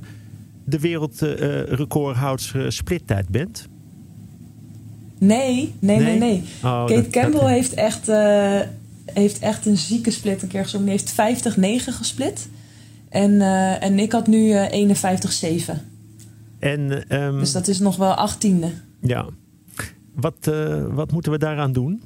de 0.65 0.79
wereldrecordhoudster 0.79 2.71
splittijd 2.71 3.29
bent? 3.29 3.67
nee, 5.19 5.73
nee, 5.79 5.99
nee, 5.99 6.17
nee. 6.17 6.43
Oh, 6.63 6.85
Kate 6.85 6.93
dat- 6.93 7.09
Campbell 7.09 7.39
dat- 7.39 7.49
heeft, 7.49 7.73
echt, 7.73 8.09
eh, 8.09 8.59
heeft 9.05 9.39
echt 9.39 9.65
een 9.65 9.77
zieke 9.77 10.11
split 10.11 10.41
een 10.41 10.47
keer 10.47 10.63
gezongen. 10.63 10.85
Die 10.87 10.95
heeft 10.95 11.13
50-9 11.13 11.93
gesplit. 11.93 12.49
En, 13.09 13.41
eh, 13.41 13.83
en 13.83 13.99
ik 13.99 14.11
had 14.11 14.27
nu 14.27 14.51
eh 14.51 14.71
51-7. 14.71 15.81
En 16.59 17.07
ehm, 17.09 17.39
Dus 17.39 17.51
dat 17.51 17.67
is 17.67 17.79
nog 17.79 17.95
wel 17.95 18.13
achttiende. 18.13 18.67
ja, 19.01 19.25
wat, 20.19 20.47
eh, 20.47 20.85
wat 20.89 21.11
moeten 21.11 21.31
we 21.31 21.37
daaraan 21.37 21.71
doen? 21.71 22.03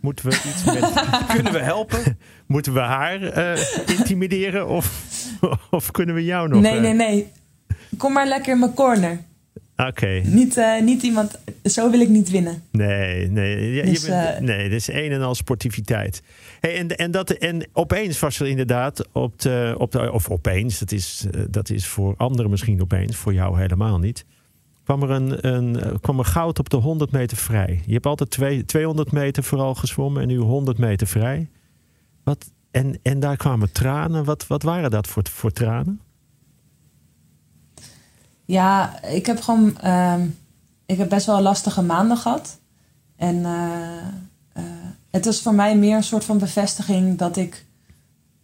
Moeten 0.00 0.28
we 0.28 0.34
iets 0.34 0.64
met, 0.64 1.04
Kunnen 1.34 1.52
we 1.52 1.58
helpen? 1.58 2.18
moeten 2.46 2.72
we 2.72 2.80
haar 2.80 3.22
eh, 3.22 3.62
intimideren 3.98 4.68
of, 4.68 5.14
of 5.70 5.90
kunnen 5.90 6.14
we 6.14 6.24
jou 6.24 6.48
nog? 6.48 6.60
Nee, 6.60 6.74
eh, 6.76 6.80
nee, 6.80 6.94
nee. 6.94 7.26
Kom 7.96 8.12
maar 8.12 8.26
lekker 8.26 8.52
in 8.52 8.58
mijn 8.58 8.74
corner. 8.74 9.26
Oké, 9.76 10.20
Niet, 10.24 10.56
eh, 10.56 10.82
niet 10.82 11.02
iemand... 11.02 11.38
Zo 11.62 11.90
wil 11.90 12.00
ik 12.00 12.08
niet 12.08 12.30
winnen. 12.30 12.62
nee, 12.70 13.28
nee, 13.30 13.74
ja, 13.74 13.84
Dus, 13.84 14.02
je 14.02 14.08
bent, 14.08 14.40
nee, 14.40 14.68
dit 14.68 14.80
is 14.80 14.88
een 14.88 15.12
en 15.12 15.22
al 15.22 15.34
sportiviteit. 15.34 16.22
Hey, 16.60 16.76
en, 16.76 16.96
en, 16.96 17.10
dat, 17.10 17.30
en 17.30 17.68
opeens 17.72 18.18
was 18.18 18.40
er 18.40 18.46
inderdaad 18.46 19.08
op 19.12 19.40
de, 19.40 19.74
op 19.78 19.92
de 19.92 20.12
of 20.12 20.30
opeens, 20.30 20.78
dat 20.78 20.92
is, 20.92 21.26
dat 21.50 21.70
is 21.70 21.86
voor 21.86 22.14
anderen 22.16 22.50
misschien 22.50 22.82
opeens, 22.82 23.16
voor 23.16 23.34
jou 23.34 23.60
helemaal 23.60 23.98
niet. 23.98 24.24
Kwam 24.88 25.02
er, 25.02 25.10
een, 25.10 25.46
een, 25.46 25.80
eh, 25.80 25.94
kwam 26.00 26.18
er 26.18 26.24
goud 26.24 26.58
op 26.58 26.68
de 26.68 26.76
100 26.76 27.10
meter 27.10 27.36
vrij. 27.36 27.82
Je 27.86 27.92
hebt 27.92 28.06
altijd 28.06 28.30
twee, 28.30 28.64
200 28.64 29.12
meter 29.12 29.42
vooral 29.42 29.74
gezwommen 29.74 30.22
en 30.22 30.28
nu 30.28 30.38
100 30.38 30.78
meter 30.78 31.06
vrij. 31.06 31.50
Wat, 32.24 32.50
en, 32.70 32.98
en 33.02 33.20
daar 33.20 33.36
kwamen 33.36 33.72
tranen. 33.72 34.24
Wat, 34.24 34.46
wat 34.46 34.62
waren 34.62 34.90
dat 34.90 35.06
voor, 35.06 35.22
voor 35.30 35.50
tranen? 35.50 36.00
Ja, 38.44 39.02
ik 39.02 39.26
heb 39.26 39.40
gewoon... 39.40 39.78
ehm, 39.78 40.26
ik 40.86 40.98
heb 40.98 41.08
best 41.08 41.26
wel 41.26 41.40
lastige 41.40 41.82
maanden 41.82 42.16
gehad. 42.16 42.58
En 43.16 43.44
eh, 43.44 43.98
eh, 44.52 44.62
het 45.10 45.26
is 45.26 45.40
voor 45.40 45.54
mij 45.54 45.76
meer 45.76 45.96
een 45.96 46.02
soort 46.02 46.24
van 46.24 46.38
bevestiging 46.38 47.18
dat 47.18 47.36
ik, 47.36 47.64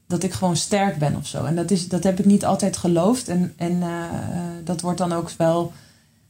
dat 0.07 0.23
ik 0.23 0.33
gewoon 0.33 0.57
sterk 0.57 0.99
ben 0.99 1.17
of 1.17 1.27
zo. 1.27 1.45
En 1.45 1.57
dat, 1.57 1.71
is, 1.71 1.89
dat 1.89 2.03
heb 2.03 2.19
ik 2.19 2.25
niet 2.25 2.45
altijd 2.45 2.77
geloofd. 2.77 3.29
En, 3.29 3.53
en 3.57 3.83
dat 4.65 4.81
wordt 4.81 4.99
dan 4.99 5.13
ook 5.13 5.31
wel 5.31 5.73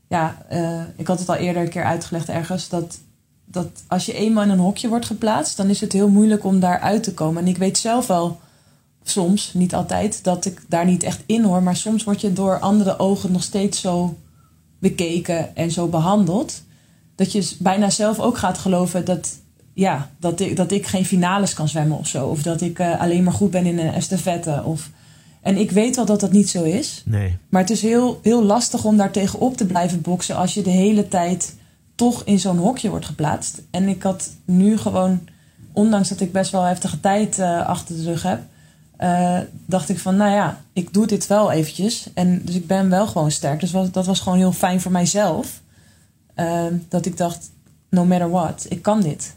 ja, 0.08 0.44
eh, 0.48 0.82
ik 0.96 1.06
had 1.06 1.18
het 1.18 1.28
al 1.28 1.34
eerder 1.34 1.62
een 1.62 1.68
keer 1.68 1.84
uitgelegd 1.84 2.28
ergens. 2.28 2.68
Dat, 2.68 2.98
dat 3.44 3.68
als 3.86 4.06
je 4.06 4.14
eenmaal 4.14 4.44
in 4.44 4.50
een 4.50 4.58
hokje 4.58 4.88
wordt 4.88 5.06
geplaatst, 5.06 5.56
dan 5.56 5.68
is 5.68 5.80
het 5.80 5.92
heel 5.92 6.08
moeilijk 6.08 6.44
om 6.44 6.60
daar 6.60 6.80
uit 6.80 7.02
te 7.02 7.14
komen. 7.14 7.42
En 7.42 7.48
ik 7.48 7.56
weet 7.56 7.78
zelf 7.78 8.06
wel 8.06 8.40
soms, 9.04 9.50
niet 9.54 9.74
altijd, 9.74 10.24
dat 10.24 10.44
ik 10.44 10.60
daar 10.68 10.84
niet 10.84 11.02
echt 11.02 11.22
in 11.26 11.42
hoor. 11.42 11.62
Maar 11.62 11.76
soms 11.76 12.04
word 12.04 12.20
je 12.20 12.32
door 12.32 12.58
andere 12.58 12.98
ogen 12.98 13.32
nog 13.32 13.42
steeds 13.42 13.80
zo 13.80 14.18
bekeken 14.78 15.56
en 15.56 15.70
zo 15.70 15.86
behandeld. 15.86 16.62
Dat 17.14 17.32
je 17.32 17.56
bijna 17.58 17.90
zelf 17.90 18.20
ook 18.20 18.38
gaat 18.38 18.58
geloven 18.58 19.04
dat, 19.04 19.38
ja, 19.72 20.10
dat, 20.18 20.40
ik, 20.40 20.56
dat 20.56 20.70
ik 20.70 20.86
geen 20.86 21.04
finales 21.04 21.54
kan 21.54 21.68
zwemmen 21.68 21.98
of 21.98 22.06
zo. 22.06 22.26
Of 22.26 22.42
dat 22.42 22.60
ik 22.60 22.78
eh, 22.78 23.00
alleen 23.00 23.24
maar 23.24 23.32
goed 23.32 23.50
ben 23.50 23.66
in 23.66 23.78
een 23.78 23.92
estafette. 23.92 24.62
Of, 24.64 24.90
en 25.44 25.56
ik 25.56 25.70
weet 25.70 25.96
wel 25.96 26.04
dat 26.04 26.20
dat 26.20 26.32
niet 26.32 26.50
zo 26.50 26.62
is. 26.62 27.02
Nee. 27.04 27.36
Maar 27.48 27.60
het 27.60 27.70
is 27.70 27.82
heel, 27.82 28.20
heel 28.22 28.44
lastig 28.44 28.84
om 28.84 28.96
daar 28.96 29.10
tegenop 29.10 29.56
te 29.56 29.66
blijven 29.66 30.00
boksen 30.00 30.36
als 30.36 30.54
je 30.54 30.62
de 30.62 30.70
hele 30.70 31.08
tijd 31.08 31.54
toch 31.94 32.22
in 32.24 32.38
zo'n 32.38 32.56
hokje 32.56 32.90
wordt 32.90 33.06
geplaatst. 33.06 33.62
En 33.70 33.88
ik 33.88 34.02
had 34.02 34.30
nu 34.44 34.76
gewoon, 34.78 35.20
ondanks 35.72 36.08
dat 36.08 36.20
ik 36.20 36.32
best 36.32 36.50
wel 36.50 36.62
heftige 36.62 37.00
tijd 37.00 37.38
uh, 37.38 37.66
achter 37.66 37.96
de 37.96 38.02
rug 38.02 38.22
heb, 38.22 38.40
uh, 38.98 39.38
dacht 39.66 39.88
ik 39.88 39.98
van, 39.98 40.16
nou 40.16 40.30
ja, 40.32 40.60
ik 40.72 40.92
doe 40.92 41.06
dit 41.06 41.26
wel 41.26 41.50
eventjes. 41.52 42.08
En 42.14 42.42
dus 42.44 42.54
ik 42.54 42.66
ben 42.66 42.90
wel 42.90 43.06
gewoon 43.06 43.30
sterk. 43.30 43.60
Dus 43.60 43.70
was, 43.70 43.90
dat 43.90 44.06
was 44.06 44.20
gewoon 44.20 44.38
heel 44.38 44.52
fijn 44.52 44.80
voor 44.80 44.92
mijzelf. 44.92 45.60
Uh, 46.36 46.64
dat 46.88 47.06
ik 47.06 47.16
dacht, 47.16 47.50
no 47.90 48.04
matter 48.04 48.30
what, 48.30 48.66
ik 48.68 48.82
kan 48.82 49.00
dit. 49.00 49.34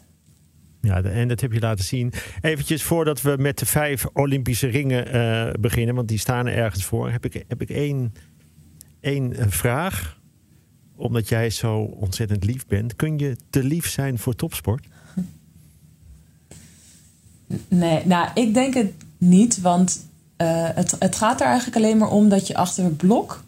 Ja, 0.82 1.02
en 1.02 1.28
dat 1.28 1.42
heb 1.42 1.54
je 1.54 1.60
laten 1.60 1.86
zien. 1.86 2.14
Eventjes 2.42 2.84
voordat 2.84 3.22
we 3.22 3.36
met 3.40 3.60
de 3.60 3.66
vijf 3.66 4.06
Olympische 4.14 4.68
ringen 4.68 5.16
uh, 5.16 5.54
beginnen, 5.60 5.96
want 5.96 6.08
die 6.08 6.18
staan 6.18 6.48
er 6.48 6.54
ergens 6.54 6.86
voor, 6.86 7.12
heb 7.12 7.26
ik, 7.26 7.46
heb 7.48 7.62
ik 7.62 7.70
één, 7.70 8.14
één 9.00 9.52
vraag. 9.52 10.20
Omdat 10.96 11.30
jij 11.30 11.50
zo 11.50 11.78
ontzettend 11.78 12.44
lief 12.44 12.68
bent. 12.68 12.96
Kun 12.96 13.18
je 13.18 13.36
te 13.50 13.64
lief 13.64 13.90
zijn 13.90 14.20
voor 14.20 14.36
topsport? 14.36 14.88
Nee, 17.68 18.06
nou, 18.06 18.30
ik 18.34 18.54
denk 18.54 18.74
het 18.74 18.94
niet. 19.18 19.62
Want 19.62 20.06
uh, 20.38 20.70
het, 20.74 20.96
het 21.00 21.16
gaat 21.16 21.42
er 21.42 21.48
eigenlijk 21.48 21.78
alleen 21.78 21.98
maar 21.98 22.12
om 22.12 22.30
dat 22.30 22.48
je 22.48 22.56
achter 22.56 22.84
het 22.84 22.98
blok. 22.98 23.44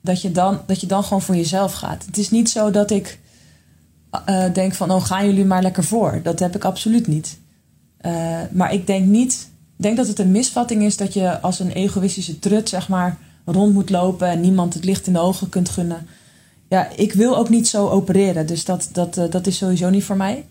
Dat, 0.00 0.22
je 0.22 0.32
dan, 0.32 0.60
dat 0.66 0.80
je 0.80 0.86
dan 0.86 1.02
gewoon 1.04 1.22
voor 1.22 1.36
jezelf 1.36 1.72
gaat. 1.72 2.04
Het 2.06 2.18
is 2.18 2.30
niet 2.30 2.50
zo 2.50 2.70
dat 2.70 2.90
ik 2.90 3.18
uh, 4.28 4.44
denk 4.52 4.74
van, 4.74 4.90
oh, 4.90 5.04
gaan 5.04 5.26
jullie 5.26 5.44
maar 5.44 5.62
lekker 5.62 5.84
voor. 5.84 6.20
Dat 6.22 6.38
heb 6.38 6.54
ik 6.54 6.64
absoluut 6.64 7.06
niet. 7.06 7.38
Uh, 8.00 8.38
maar 8.50 8.72
ik 8.72 8.86
denk 8.86 9.06
niet, 9.06 9.48
denk 9.76 9.96
dat 9.96 10.06
het 10.06 10.18
een 10.18 10.30
misvatting 10.30 10.82
is 10.82 10.96
dat 10.96 11.14
je 11.14 11.40
als 11.40 11.58
een 11.60 11.70
egoïstische 11.70 12.38
trut, 12.38 12.68
zeg 12.68 12.88
maar, 12.88 13.18
rond 13.44 13.72
moet 13.74 13.90
lopen 13.90 14.28
en 14.28 14.40
niemand 14.40 14.74
het 14.74 14.84
licht 14.84 15.06
in 15.06 15.12
de 15.12 15.18
ogen 15.18 15.48
kunt 15.48 15.68
gunnen. 15.68 16.06
Ja, 16.68 16.88
ik 16.96 17.12
wil 17.12 17.36
ook 17.36 17.48
niet 17.48 17.68
zo 17.68 17.88
opereren, 17.88 18.46
dus 18.46 18.64
dat, 18.64 18.88
dat, 18.92 19.16
uh, 19.16 19.24
dat 19.30 19.46
is 19.46 19.56
sowieso 19.56 19.90
niet 19.90 20.04
voor 20.04 20.16
mij. 20.16 20.44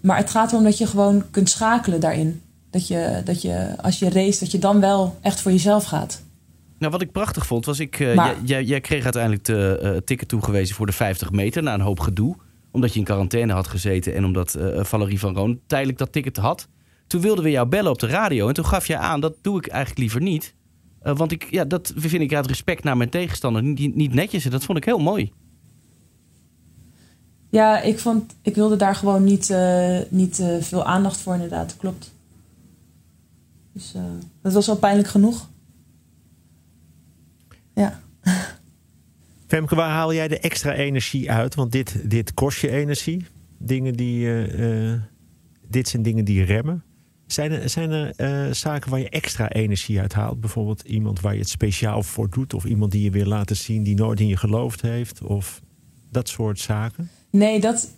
maar 0.00 0.16
het 0.16 0.30
gaat 0.30 0.52
erom 0.52 0.64
dat 0.64 0.78
je 0.78 0.86
gewoon 0.86 1.30
kunt 1.30 1.50
schakelen 1.50 2.00
daarin. 2.00 2.42
Dat 2.70 2.88
je, 2.88 3.20
dat 3.24 3.42
je 3.42 3.74
als 3.82 3.98
je 3.98 4.10
race, 4.10 4.38
dat 4.38 4.50
je 4.50 4.58
dan 4.58 4.80
wel 4.80 5.16
echt 5.20 5.40
voor 5.40 5.52
jezelf 5.52 5.84
gaat. 5.84 6.22
Nou, 6.80 6.92
wat 6.92 7.00
ik 7.00 7.12
prachtig 7.12 7.46
vond, 7.46 7.64
was 7.64 7.80
ik. 7.80 7.98
Uh, 7.98 8.14
maar, 8.14 8.36
jij, 8.44 8.64
jij, 8.64 8.80
kreeg 8.80 9.04
uiteindelijk 9.04 9.44
de 9.44 9.80
uh, 9.82 9.96
ticket 9.96 10.28
toegewezen 10.28 10.74
voor 10.74 10.86
de 10.86 10.92
50 10.92 11.30
meter 11.30 11.62
na 11.62 11.74
een 11.74 11.80
hoop 11.80 12.00
gedoe. 12.00 12.36
Omdat 12.70 12.92
je 12.92 12.98
in 12.98 13.04
quarantaine 13.04 13.52
had 13.52 13.66
gezeten 13.66 14.14
en 14.14 14.24
omdat 14.24 14.56
uh, 14.58 14.84
Valerie 14.84 15.18
van 15.18 15.34
Roon 15.34 15.60
tijdelijk 15.66 15.98
dat 15.98 16.12
ticket 16.12 16.36
had. 16.36 16.68
Toen 17.06 17.20
wilden 17.20 17.44
we 17.44 17.50
jou 17.50 17.68
bellen 17.68 17.90
op 17.90 17.98
de 17.98 18.06
radio 18.06 18.48
en 18.48 18.54
toen 18.54 18.66
gaf 18.66 18.86
jij 18.86 18.98
aan: 18.98 19.20
dat 19.20 19.34
doe 19.40 19.58
ik 19.58 19.66
eigenlijk 19.66 20.00
liever 20.00 20.20
niet. 20.20 20.54
want 21.02 21.32
ik, 21.32 21.46
ja, 21.50 21.64
dat 21.64 21.92
vind 21.96 22.22
ik 22.22 22.34
uit 22.34 22.46
respect 22.46 22.84
naar 22.84 22.96
mijn 22.96 23.10
tegenstander 23.10 23.62
niet, 23.62 23.94
niet 23.94 24.14
netjes. 24.14 24.44
En 24.44 24.50
dat 24.50 24.64
vond 24.64 24.78
ik 24.78 24.84
heel 24.84 24.98
mooi. 24.98 25.32
Ja, 27.48 27.80
ik, 27.80 27.98
vond, 27.98 28.34
ik 28.42 28.54
wilde 28.54 28.76
daar 28.76 28.94
gewoon 28.94 29.24
niet, 29.24 29.54
niet 30.08 30.42
veel 30.60 30.84
aandacht 30.84 31.20
voor, 31.20 31.34
inderdaad. 31.34 31.76
Klopt. 31.76 32.12
Dus 33.72 33.94
dat 34.42 34.52
was 34.52 34.68
al 34.68 34.76
pijnlijk 34.76 35.08
genoeg. 35.08 35.49
Ja. 37.80 38.00
Femke, 39.46 39.74
waar 39.74 39.90
haal 39.90 40.14
jij 40.14 40.28
de 40.28 40.38
extra 40.38 40.72
energie 40.72 41.30
uit? 41.30 41.54
Want 41.54 41.72
dit, 41.72 42.10
dit 42.10 42.34
kost 42.34 42.60
je 42.60 42.70
energie. 42.70 43.26
Dingen 43.58 43.94
die, 43.94 44.24
uh, 44.24 44.90
uh, 44.90 45.00
dit 45.68 45.88
zijn 45.88 46.02
dingen 46.02 46.24
die 46.24 46.44
remmen. 46.44 46.84
Zijn 47.26 47.52
er, 47.52 47.68
zijn 47.68 47.90
er 47.90 48.12
uh, 48.16 48.52
zaken 48.54 48.90
waar 48.90 49.00
je 49.00 49.08
extra 49.08 49.50
energie 49.50 50.00
uit 50.00 50.12
haalt? 50.12 50.40
Bijvoorbeeld 50.40 50.80
iemand 50.80 51.20
waar 51.20 51.32
je 51.32 51.38
het 51.38 51.48
speciaal 51.48 52.02
voor 52.02 52.30
doet? 52.30 52.54
Of 52.54 52.64
iemand 52.64 52.92
die 52.92 53.02
je 53.02 53.10
wil 53.10 53.26
laten 53.26 53.56
zien 53.56 53.82
die 53.82 53.96
nooit 53.96 54.20
in 54.20 54.26
je 54.26 54.36
geloofd 54.36 54.80
heeft? 54.80 55.22
Of 55.22 55.60
dat 56.10 56.28
soort 56.28 56.58
zaken? 56.58 57.10
Nee, 57.30 57.60
dat, 57.60 57.88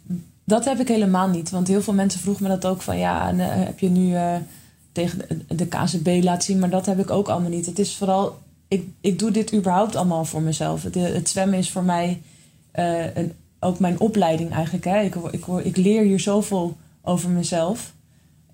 dat 0.44 0.64
heb 0.64 0.78
ik 0.80 0.88
helemaal 0.88 1.28
niet. 1.28 1.50
Want 1.50 1.68
heel 1.68 1.82
veel 1.82 1.94
mensen 1.94 2.20
vroegen 2.20 2.42
me 2.42 2.48
dat 2.48 2.66
ook 2.66 2.82
van... 2.82 2.98
ja, 2.98 3.34
heb 3.36 3.78
je 3.78 3.88
nu 3.88 4.16
tegen 4.92 5.18
de, 5.18 5.54
de 5.54 5.66
KCB 5.66 6.24
laten 6.24 6.42
zien? 6.42 6.58
Maar 6.58 6.70
dat 6.70 6.86
heb 6.86 6.98
ik 6.98 7.10
ook 7.10 7.28
allemaal 7.28 7.50
niet. 7.50 7.66
Het 7.66 7.78
is 7.78 7.96
vooral 7.96 8.40
ik, 8.72 8.88
ik 9.00 9.18
doe 9.18 9.30
dit 9.30 9.54
überhaupt 9.54 9.96
allemaal 9.96 10.24
voor 10.24 10.42
mezelf. 10.42 10.82
Het, 10.82 11.28
zwemmen 11.28 11.58
is 11.58 11.70
voor 11.70 11.82
mij 11.82 12.22
uh, 12.74 13.16
een, 13.16 13.32
ook 13.60 13.78
mijn 13.78 14.00
opleiding 14.00 14.52
eigenlijk. 14.52 14.84
Hè. 14.84 15.00
Ik, 15.00 15.14
ik, 15.14 15.46
ik 15.46 15.76
leer 15.76 16.02
hier 16.02 16.20
zoveel 16.20 16.76
over 17.02 17.30
mezelf. 17.30 17.92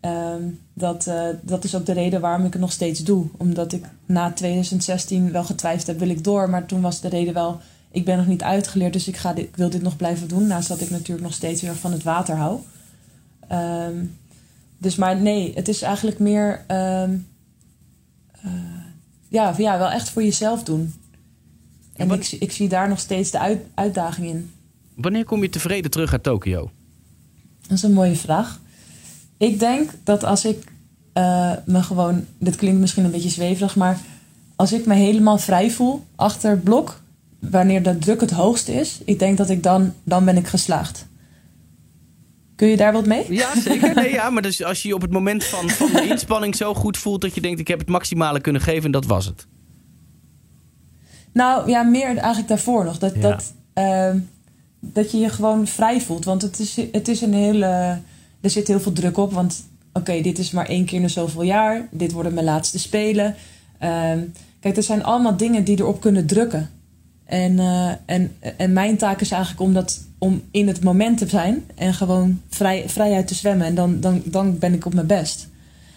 Um, 0.00 0.60
dat, 0.74 1.06
uh, 1.06 1.28
dat 1.42 1.64
is 1.64 1.74
ook 1.74 1.86
de 1.86 1.92
reden 1.92 2.20
waarom 2.20 2.46
ik 2.46 2.52
het 2.52 2.60
nog 2.60 2.72
steeds 2.72 3.04
doe. 3.04 3.26
Omdat 3.36 3.72
ik 3.72 3.84
na 4.06 4.32
2016 4.32 5.32
wel 5.32 5.44
getwijfeld 5.44 5.86
heb, 5.86 5.98
wil 5.98 6.08
ik 6.08 6.24
door. 6.24 6.50
Maar 6.50 6.66
toen 6.66 6.80
was 6.80 7.00
de 7.00 7.08
reden 7.08 7.34
wel, 7.34 7.60
ik 7.90 8.04
ben 8.04 8.16
nog 8.16 8.26
niet 8.26 8.42
uitgeleerd. 8.42 8.92
Dus 8.92 9.08
ik, 9.08 9.16
ga 9.16 9.32
dit, 9.32 9.44
ik 9.44 9.56
wil 9.56 9.70
dit 9.70 9.82
nog 9.82 9.96
blijven 9.96 10.28
doen. 10.28 10.46
Naast 10.46 10.68
dat 10.68 10.80
ik 10.80 10.90
natuurlijk 10.90 11.26
nog 11.26 11.34
steeds 11.34 11.62
weer 11.62 11.76
van 11.76 11.92
het 11.92 12.02
water 12.02 12.36
hou. 12.36 12.60
Um, 13.52 14.16
dus 14.78 14.96
maar 14.96 15.20
nee, 15.20 15.52
het 15.54 15.68
is 15.68 15.82
eigenlijk 15.82 16.18
meer... 16.18 16.64
Um, 16.68 17.26
uh, 18.44 18.77
ja, 19.28 19.54
ja, 19.58 19.78
wel 19.78 19.90
echt 19.90 20.10
voor 20.10 20.22
jezelf 20.22 20.62
doen. 20.62 20.94
En 21.96 22.10
ik, 22.10 22.36
ik 22.38 22.52
zie 22.52 22.68
daar 22.68 22.88
nog 22.88 22.98
steeds 22.98 23.30
de 23.30 23.38
uit, 23.38 23.60
uitdaging 23.74 24.28
in. 24.28 24.50
Wanneer 24.94 25.24
kom 25.24 25.42
je 25.42 25.50
tevreden 25.50 25.90
terug 25.90 26.12
uit 26.12 26.22
Tokio? 26.22 26.70
Dat 27.60 27.76
is 27.76 27.82
een 27.82 27.92
mooie 27.92 28.16
vraag. 28.16 28.60
Ik 29.36 29.58
denk 29.58 29.90
dat 30.04 30.24
als 30.24 30.44
ik 30.44 30.64
uh, 31.14 31.52
me 31.64 31.82
gewoon... 31.82 32.24
Dit 32.38 32.56
klinkt 32.56 32.80
misschien 32.80 33.04
een 33.04 33.10
beetje 33.10 33.28
zweverig, 33.28 33.76
maar... 33.76 34.00
Als 34.56 34.72
ik 34.72 34.86
me 34.86 34.94
helemaal 34.94 35.38
vrij 35.38 35.70
voel 35.70 36.04
achter 36.14 36.58
blok... 36.58 37.00
wanneer 37.38 37.82
de 37.82 37.98
druk 37.98 38.20
het 38.20 38.30
hoogst 38.30 38.68
is... 38.68 39.00
ik 39.04 39.18
denk 39.18 39.36
dat 39.36 39.50
ik 39.50 39.62
dan... 39.62 39.94
dan 40.04 40.24
ben 40.24 40.36
ik 40.36 40.46
geslaagd. 40.46 41.06
Kun 42.58 42.68
je 42.68 42.76
daar 42.76 42.92
wat 42.92 43.06
mee? 43.06 43.24
Ja, 43.28 43.60
zeker. 43.60 43.94
Nee, 43.94 44.12
ja, 44.12 44.30
maar 44.30 44.42
dus 44.42 44.64
als 44.64 44.82
je 44.82 44.88
je 44.88 44.94
op 44.94 45.00
het 45.00 45.10
moment 45.10 45.44
van, 45.44 45.70
van 45.70 45.92
de 45.92 46.08
inspanning 46.08 46.56
zo 46.56 46.74
goed 46.74 46.96
voelt 46.96 47.20
dat 47.20 47.34
je 47.34 47.40
denkt: 47.40 47.60
ik 47.60 47.68
heb 47.68 47.78
het 47.78 47.88
maximale 47.88 48.40
kunnen 48.40 48.62
geven 48.62 48.84
en 48.84 48.90
dat 48.90 49.06
was 49.06 49.26
het. 49.26 49.46
Nou 51.32 51.68
ja, 51.70 51.82
meer 51.82 52.16
eigenlijk 52.16 52.48
daarvoor 52.48 52.84
nog. 52.84 52.98
Dat, 52.98 53.14
ja. 53.14 53.20
dat, 53.20 53.52
uh, 53.74 54.20
dat 54.80 55.10
je 55.10 55.18
je 55.18 55.28
gewoon 55.28 55.66
vrij 55.66 56.00
voelt. 56.00 56.24
Want 56.24 56.42
het 56.42 56.58
is, 56.58 56.76
het 56.92 57.08
is 57.08 57.20
een 57.20 57.34
hele. 57.34 57.98
Er 58.40 58.50
zit 58.50 58.68
heel 58.68 58.80
veel 58.80 58.92
druk 58.92 59.16
op. 59.16 59.32
Want 59.32 59.64
oké, 59.88 59.98
okay, 59.98 60.22
dit 60.22 60.38
is 60.38 60.50
maar 60.50 60.66
één 60.66 60.84
keer 60.84 61.00
in 61.00 61.10
zoveel 61.10 61.42
jaar. 61.42 61.88
Dit 61.90 62.12
worden 62.12 62.34
mijn 62.34 62.46
laatste 62.46 62.78
spelen. 62.78 63.34
Uh, 63.82 64.12
kijk, 64.60 64.76
er 64.76 64.82
zijn 64.82 65.04
allemaal 65.04 65.36
dingen 65.36 65.64
die 65.64 65.78
erop 65.78 66.00
kunnen 66.00 66.26
drukken. 66.26 66.70
En, 67.24 67.52
uh, 67.52 67.90
en, 68.06 68.36
en 68.56 68.72
mijn 68.72 68.96
taak 68.96 69.20
is 69.20 69.30
eigenlijk 69.30 69.62
om, 69.62 69.72
dat, 69.72 70.07
om 70.18 70.42
in 70.50 70.66
het 70.66 70.84
moment 70.84 71.18
te 71.18 71.28
zijn 71.28 71.64
en 71.74 71.94
gewoon 71.94 72.40
vrij, 72.48 72.88
vrijheid 72.88 73.26
te 73.26 73.34
zwemmen. 73.34 73.66
En 73.66 73.74
dan, 73.74 74.00
dan, 74.00 74.22
dan 74.24 74.58
ben 74.58 74.74
ik 74.74 74.86
op 74.86 74.94
mijn 74.94 75.06
best. 75.06 75.48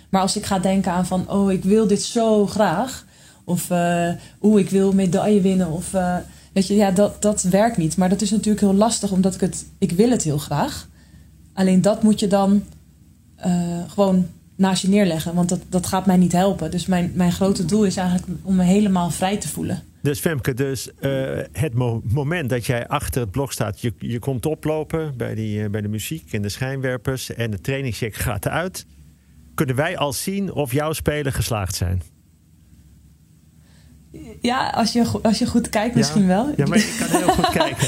Maar 0.10 0.22
als 0.22 0.38
ik 0.38 0.46
ga 0.46 0.60
denken 0.60 0.92
aan 0.92 1.06
van, 1.06 1.30
oh, 1.30 1.52
ik 1.52 1.64
wil 1.64 1.88
dit 1.88 2.04
zo 2.04 2.48
graag. 2.48 3.06
Of, 3.44 3.70
uh, 3.70 4.10
ik 4.56 4.70
wil 4.70 4.94
medaille 4.94 5.42
winnen. 5.42 5.72
Of, 5.72 5.94
uh, 5.94 6.16
weet 6.54 6.68
je, 6.68 6.76
ja, 6.76 6.92
dat, 6.92 7.22
dat 7.22 7.42
werkt 7.42 7.78
niet. 7.78 7.98
Maar 7.98 8.10
dat 8.10 8.22
is 8.22 8.32
natuurlijk 8.32 8.60
heel 8.60 8.74
lastig, 8.74 9.12
omdat 9.12 9.36
ik 9.36 9.42
het, 9.42 9.66
ik 9.78 9.92
wil 9.92 10.10
het 10.10 10.24
heel 10.24 10.38
graag. 10.38 10.90
Alleen 11.54 11.82
dat 11.82 12.04
moet 12.04 12.20
je 12.20 12.28
dan 12.28 12.64
gewoon 13.88 14.28
naast 14.56 14.82
je 14.82 14.90
neerleggen. 14.90 15.36
Want 15.36 15.50
dat, 15.50 15.60
dat 15.70 15.88
gaat 15.88 16.06
mij 16.06 16.18
niet 16.18 16.32
helpen. 16.32 16.72
Dus 16.72 16.86
mijn, 16.86 17.12
mijn 17.16 17.32
grote 17.32 17.66
doel 17.66 17.86
is 17.86 17.96
eigenlijk 17.98 18.28
om 18.44 18.56
me 18.56 18.64
helemaal 18.64 19.10
vrij 19.10 19.38
te 19.38 19.48
voelen. 19.48 19.84
Dus 20.02 20.20
Femke, 20.20 20.54
dus, 20.54 20.90
uh, 21.00 21.40
het 21.52 21.74
mo 21.74 22.02
moment 22.04 22.50
dat 22.50 22.66
jij 22.66 22.88
achter 22.88 23.22
het 23.22 23.32
blok 23.32 23.52
staat, 23.52 23.82
je, 23.82 23.94
je 23.98 24.20
komt 24.20 24.46
oplopen 24.46 25.18
bij, 25.18 25.36
die, 25.36 25.60
uh, 25.60 25.70
bij 25.70 25.82
de 25.82 25.88
muziek 25.88 26.34
en 26.34 26.42
de 26.42 26.50
schijnwerpers 26.50 27.34
en 27.34 27.52
de 27.52 27.62
trainingscheck 27.62 28.16
gaat 28.16 28.46
eruit. 28.46 28.86
Kunnen 29.56 29.76
wij 29.76 29.98
al 29.98 30.14
zien 30.14 30.52
of 30.52 30.72
jouw 30.72 30.94
spelen 30.94 31.34
geslaagd 31.34 31.76
zijn? 31.76 32.02
Ja, 34.42 34.70
als 34.70 34.94
je, 34.94 35.20
als 35.22 35.40
je 35.40 35.46
goed 35.46 35.70
kijkt 35.70 35.96
misschien 35.96 36.22
ja. 36.22 36.28
wel. 36.28 36.54
Ja, 36.56 36.66
maar 36.66 36.78
ik 36.78 36.96
kan 37.00 37.20
heel 37.20 37.34
goed 37.34 37.50
kijken. 37.64 37.88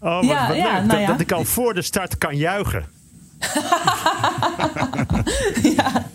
Oh, 0.00 0.14
wat, 0.14 0.24
ja, 0.24 0.48
wat 0.48 0.56
ja, 0.56 0.78
leuk. 0.78 0.86
nou 0.86 0.98
dat, 0.98 1.06
dat 1.06 1.20
ik 1.20 1.32
al 1.32 1.44
voor 1.44 1.74
de 1.74 1.82
start 1.82 2.18
kan 2.18 2.36
juichen. 2.36 2.84
ja. 5.76 6.06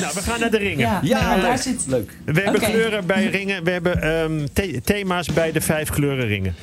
Nou, 0.00 0.14
we 0.14 0.20
gaan 0.20 0.40
naar 0.40 0.50
de 0.50 0.56
ringen. 0.56 0.78
Ja, 0.78 0.98
Ja, 1.02 1.36
daar 1.40 1.58
zit... 1.58 1.84
leuk. 1.86 2.16
We 2.24 2.40
hebben 2.40 2.60
kleuren 2.60 3.06
bij 3.06 3.26
ringen. 3.26 3.64
We 3.64 3.70
hebben 3.70 4.02
ehm, 4.02 4.46
the- 4.52 4.80
thema's 4.84 5.32
bij 5.32 5.52
de 5.52 5.60
vijf 5.60 5.90
kleuren 5.90 6.26
ringen. 6.26 6.54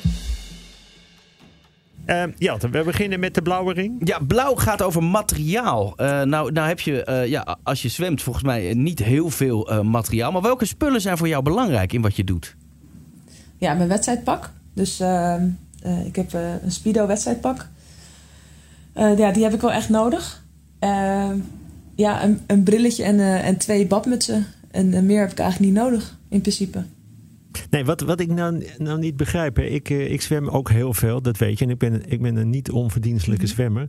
Ehm 2.04 2.30
Jelte, 2.38 2.68
we 2.68 2.82
beginnen 2.82 3.20
met 3.20 3.34
de 3.34 3.42
blauwe 3.42 3.72
ring. 3.72 4.00
Ja, 4.08 4.18
blauw 4.26 4.54
gaat 4.54 4.82
over 4.82 5.02
materiaal. 5.02 5.92
Eh, 5.96 6.22
nou, 6.22 6.52
nou 6.52 6.68
heb 6.68 6.80
je, 6.80 7.04
eh, 7.04 7.26
ja, 7.26 7.56
als 7.62 7.82
je 7.82 7.88
zwemt, 7.88 8.22
volgens 8.22 8.44
mij 8.44 8.68
eh, 8.68 8.74
niet 8.76 8.98
heel 8.98 9.30
veel 9.30 9.70
eh, 9.70 9.80
materiaal. 9.80 10.32
Maar 10.32 10.42
welke 10.42 10.64
spullen 10.64 11.00
zijn 11.00 11.18
voor 11.18 11.28
jou 11.28 11.42
belangrijk 11.42 11.92
in 11.92 12.00
wat 12.02 12.16
je 12.16 12.24
doet? 12.24 12.56
Ja, 13.58 13.74
mijn 13.74 13.88
wedstrijdpak. 13.88 14.50
Dus 14.74 15.00
ehm, 15.00 15.48
eh, 15.82 16.06
ik 16.06 16.16
heb 16.16 16.32
een 16.32 16.70
Speedo 16.72 17.06
wedstrijdpak. 17.06 17.66
Eh, 18.92 19.18
ja, 19.18 19.30
die 19.32 19.42
heb 19.42 19.52
ik 19.54 19.60
wel 19.60 19.72
echt 19.72 19.88
nodig. 19.88 20.42
Ja, 21.94 22.24
een, 22.24 22.38
een 22.46 22.62
brilletje 22.62 23.02
en, 23.04 23.20
eh, 23.20 23.46
en 23.46 23.56
twee 23.56 23.86
badmutsen. 23.86 24.46
En 24.70 24.94
eh, 24.94 25.02
meer 25.02 25.20
heb 25.20 25.30
ik 25.30 25.38
eigenlijk 25.38 25.72
niet 25.72 25.82
nodig, 25.82 26.18
in 26.28 26.40
principe. 26.40 26.84
Nee, 27.70 27.84
wat, 27.84 28.00
wat 28.00 28.20
ik 28.20 28.28
nou, 28.28 28.66
nou 28.78 28.98
niet 28.98 29.16
begrijp. 29.16 29.56
Hè. 29.56 29.62
Ik, 29.62 29.90
eh, 29.90 30.12
ik 30.12 30.22
zwem 30.22 30.48
ook 30.48 30.70
heel 30.70 30.94
veel, 30.94 31.22
dat 31.22 31.36
weet 31.36 31.58
je. 31.58 31.64
En 31.64 31.70
ik 31.70 31.78
ben, 31.78 32.02
ik 32.10 32.20
ben 32.22 32.36
een 32.36 32.50
niet 32.50 32.70
onverdienstelijke 32.70 33.46
zwemmer. 33.46 33.88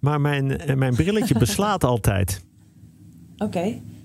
Maar 0.00 0.20
mijn, 0.20 0.60
mijn 0.76 0.94
brilletje 0.94 1.38
beslaat 1.44 1.84
altijd. 1.84 2.44
Oké. 3.38 3.60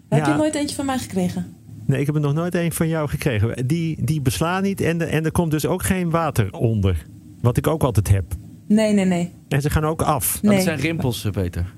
Heb 0.09 0.25
Ja. 0.25 0.29
je 0.31 0.35
nooit 0.37 0.55
eentje 0.55 0.75
van 0.75 0.85
mij 0.85 0.97
gekregen? 0.97 1.45
Nee, 1.85 1.99
ik 1.99 2.05
heb 2.05 2.15
er 2.15 2.21
nog 2.21 2.33
nooit 2.33 2.55
een 2.55 2.71
van 2.71 2.87
jou 2.87 3.09
gekregen. 3.09 3.67
Die, 3.67 4.05
die 4.05 4.21
beslaat 4.21 4.63
niet 4.63 4.81
en, 4.81 4.97
de- 4.97 5.05
en 5.05 5.25
er 5.25 5.31
komt 5.31 5.51
dus 5.51 5.65
ook 5.65 5.83
geen 5.83 6.09
water 6.09 6.53
onder. 6.53 7.05
Wat 7.41 7.57
ik 7.57 7.67
ook 7.67 7.83
altijd 7.83 8.09
heb. 8.09 8.25
Nee, 8.67 8.93
nee, 8.93 9.05
nee. 9.05 9.31
En 9.47 9.61
ze 9.61 9.69
gaan 9.69 9.85
ook 9.85 10.01
af. 10.01 10.39
Dat 10.41 10.51
nee. 10.51 10.61
zijn 10.61 10.79
rimpels, 10.79 11.27
Peter. 11.31 11.73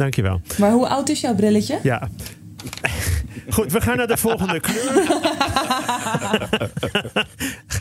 Dankjewel. 0.00 0.40
Maar 0.58 0.70
hoe 0.70 0.88
oud 0.88 1.08
is 1.08 1.20
jouw 1.20 1.34
brilletje? 1.34 1.78
Ja. 1.82 2.08
Goed, 3.50 3.72
we 3.72 3.80
gaan 3.80 3.96
naar 3.96 4.06
de 4.06 4.16
volgende 4.16 4.60
kleur. 4.60 4.92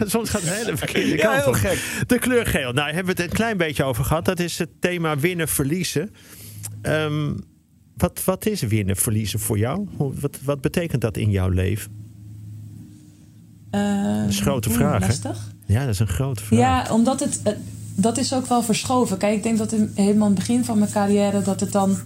Soms 0.05 0.29
gaat 0.29 0.41
het 0.41 0.53
hele 0.53 0.77
verkeerde 0.77 1.17
Ja, 1.17 1.23
kant 1.23 1.35
heel 1.38 1.47
op. 1.47 1.53
gek. 1.53 2.03
De 2.07 2.19
kleur 2.19 2.45
geel. 2.45 2.71
Nou, 2.73 2.88
hebben 2.93 3.15
we 3.15 3.21
het 3.21 3.31
een 3.31 3.35
klein 3.38 3.57
beetje 3.57 3.83
over 3.83 4.05
gehad. 4.05 4.25
Dat 4.25 4.39
is 4.39 4.57
het 4.57 4.69
thema 4.79 5.17
winnen, 5.17 5.47
verliezen. 5.47 6.09
Ehm, 6.81 7.33
wat, 7.97 8.23
wat 8.23 8.45
is 8.45 8.61
winnen, 8.61 8.95
verliezen 8.95 9.39
voor 9.39 9.57
jou? 9.57 9.88
Hoe, 9.97 10.13
wat, 10.19 10.38
wat 10.43 10.61
betekent 10.61 11.01
dat 11.01 11.17
in 11.17 11.31
jouw 11.31 11.49
leven? 11.49 11.97
dat 13.71 14.29
is 14.29 14.38
een 14.38 14.43
grote 14.43 14.69
vraag, 14.69 15.01
hè? 15.01 15.07
Lastig. 15.07 15.51
Ja, 15.65 15.79
dat 15.79 15.93
is 15.93 15.99
een 15.99 16.07
grote 16.07 16.43
vraag. 16.43 16.59
Ja, 16.59 16.93
omdat 16.93 17.19
het... 17.19 17.41
dat 18.01 18.18
is 18.18 18.34
ook 18.34 18.46
wel 18.46 18.63
verschoven. 18.63 19.18
Kijk, 19.18 19.36
ik 19.36 19.44
denk 19.44 19.58
dat 19.58 19.72
in, 19.72 19.91
helemaal 19.96 20.27
aan 20.27 20.36
het 20.36 20.39
begin 20.39 20.65
van 20.65 20.79
mijn 20.79 20.91
carrière... 20.91 21.41
dat 21.41 21.60
het 21.60 21.72
dan... 21.72 21.98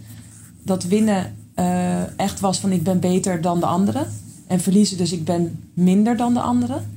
dat 0.63 0.83
winnen 0.83 1.35
eh, 1.53 2.19
echt 2.19 2.39
was 2.39 2.59
van 2.59 2.71
ik 2.71 2.83
ben 2.83 2.99
beter 2.99 3.41
dan 3.41 3.59
de 3.59 3.65
anderen. 3.65 4.07
En 4.47 4.59
verliezen 4.59 4.97
dus 4.97 5.11
ik 5.11 5.25
ben 5.25 5.59
minder 5.73 6.17
dan 6.17 6.33
de 6.33 6.39
anderen. 6.41 6.91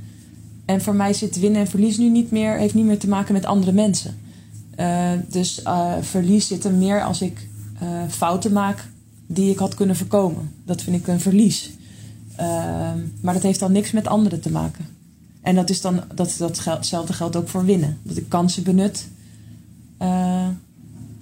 En 0.64 0.80
voor 0.80 0.94
mij 0.94 1.12
zit 1.12 1.40
winnen 1.40 1.60
en 1.60 1.66
verlies 1.66 1.98
nu 1.98 2.08
niet 2.08 2.30
meer... 2.30 2.58
heeft 2.58 2.74
niet 2.74 2.84
meer 2.84 2.98
te 2.98 3.08
maken 3.08 3.32
met 3.32 3.44
andere 3.44 3.72
mensen. 3.72 4.16
Eh, 4.76 5.10
dus 5.28 5.62
eh, 5.62 5.92
verlies 6.00 6.46
zit 6.46 6.64
er 6.64 6.72
meer 6.72 7.04
als 7.04 7.22
ik 7.22 7.48
fouten 8.08 8.52
maak... 8.52 8.88
die 9.26 9.50
ik 9.50 9.58
had 9.58 9.74
kunnen 9.74 9.96
voorkomen. 9.96 10.50
Dat 10.64 10.82
vind 10.82 10.96
ik 10.96 11.06
een 11.06 11.20
verlies. 11.20 11.70
Maar 13.20 13.34
dat 13.34 13.42
heeft 13.42 13.60
dan 13.60 13.72
niks 13.72 13.92
met 13.92 14.06
anderen 14.06 14.40
te 14.40 14.50
maken. 14.50 14.95
En 15.46 15.54
dat 15.54 15.70
is 15.70 15.80
dan, 15.80 16.04
dat, 16.14 16.34
dat 16.38 16.58
geld, 16.58 16.76
hetzelfde 16.76 17.12
geldt 17.12 17.36
ook 17.36 17.48
voor 17.48 17.64
winnen. 17.64 17.98
Dat 18.02 18.16
ik 18.16 18.28
kansen 18.28 18.62
benut. 18.62 19.08
eh, 19.98 20.48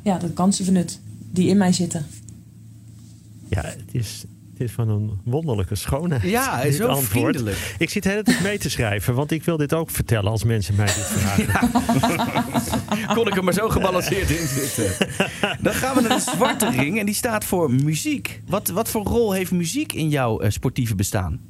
ja, 0.02 0.18
dat 0.18 0.32
kansen 0.34 0.64
benut 0.64 1.00
die 1.30 1.48
in 1.48 1.56
mij 1.56 1.72
zitten. 1.72 2.06
Ja, 3.48 3.60
het 3.60 3.84
is, 3.92 4.24
het 4.52 4.60
is 4.60 4.72
van 4.72 4.88
een 4.88 5.10
wonderlijke 5.24 5.74
schoonheid. 5.74 6.22
Ja, 6.22 6.62
dit 6.62 6.74
zo 6.74 6.94
vriendelijk. 6.94 7.74
Ik 7.78 7.90
zit 7.90 8.02
de 8.02 8.08
hele 8.08 8.22
tijd 8.22 8.42
mee 8.42 8.58
te 8.58 8.70
schrijven, 8.70 9.14
want 9.14 9.30
ik 9.30 9.44
wil 9.44 9.56
dit 9.56 9.72
ook 9.72 9.90
vertellen 9.90 10.30
als 10.30 10.44
mensen 10.44 10.74
mij 10.74 10.86
dit 10.86 10.94
vragen. 10.94 11.70
Kon 13.16 13.26
ik 13.26 13.36
er 13.36 13.44
maar 13.44 13.54
zo 13.54 13.68
gebalanceerd 13.68 14.30
in 14.30 14.46
zitten. 14.46 15.08
Dan 15.60 15.74
gaan 15.74 15.94
we 15.94 16.00
naar 16.00 16.18
de 16.18 16.30
zwarte 16.34 16.70
ring 16.70 16.98
en 16.98 17.06
die 17.06 17.14
staat 17.14 17.44
voor 17.44 17.72
muziek. 17.72 18.42
Wat, 18.46 18.68
wat 18.68 18.88
voor 18.88 19.02
rol 19.02 19.32
heeft 19.32 19.50
muziek 19.50 19.92
in 19.92 20.08
jouw 20.08 20.40
eh, 20.40 20.50
sportieve 20.50 20.94
bestaan? 20.94 21.40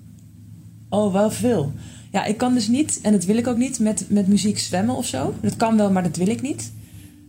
Oh, 0.89 1.13
wel 1.13 1.31
veel. 1.31 1.73
Ja, 2.15 2.25
ik 2.25 2.37
kan 2.37 2.55
dus 2.55 2.69
niet, 2.69 3.01
en 3.03 3.13
dat 3.13 3.25
wil 3.25 3.37
ik 3.37 3.47
ook 3.47 3.57
niet, 3.57 3.79
met, 3.79 4.07
met 4.09 4.27
muziek 4.27 4.59
zwemmen 4.59 4.95
of 4.95 5.07
zo. 5.07 5.35
Dat 5.41 5.57
kan 5.57 5.77
wel, 5.77 5.91
maar 5.91 6.03
dat 6.03 6.17
wil 6.17 6.29
ik 6.29 6.43
niet. 6.43 6.73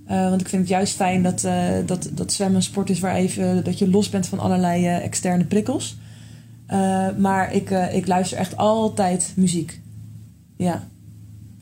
Eh, 0.05 0.29
want 0.29 0.41
ik 0.41 0.47
vind 0.47 0.61
het 0.61 0.71
juist 0.71 0.95
fijn 0.95 1.23
dat, 1.23 1.43
eh, 1.43 1.69
dat, 1.85 2.09
dat 2.13 2.33
zwemmen 2.33 2.55
een 2.55 2.63
sport 2.63 2.89
is 2.89 2.99
waar 2.99 3.15
even 3.15 3.63
dat 3.63 3.79
je 3.79 3.89
los 3.89 4.09
bent 4.09 4.27
van 4.27 4.39
allerlei 4.39 4.85
eh, 4.85 5.03
externe 5.03 5.45
prikkels. 5.45 5.97
Maar 7.17 7.53
ik, 7.53 7.69
ik 7.69 8.07
luister 8.07 8.37
echt 8.37 8.57
altijd 8.57 9.33
muziek. 9.35 9.81
Ja. 10.57 10.87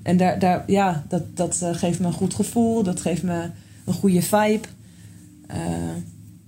En 0.01 0.17
daar, 0.17 0.39
daar, 0.39 0.63
ja, 0.67 1.05
dat, 1.07 1.37
dat 1.37 1.65
geeft 1.71 1.99
me 1.99 2.05
een 2.05 2.13
goed 2.13 2.33
gevoel. 2.33 2.83
Dat 2.83 3.01
geeft 3.01 3.23
me 3.23 3.49
een 3.85 3.93
goede 3.93 4.21
vibe. 4.21 4.67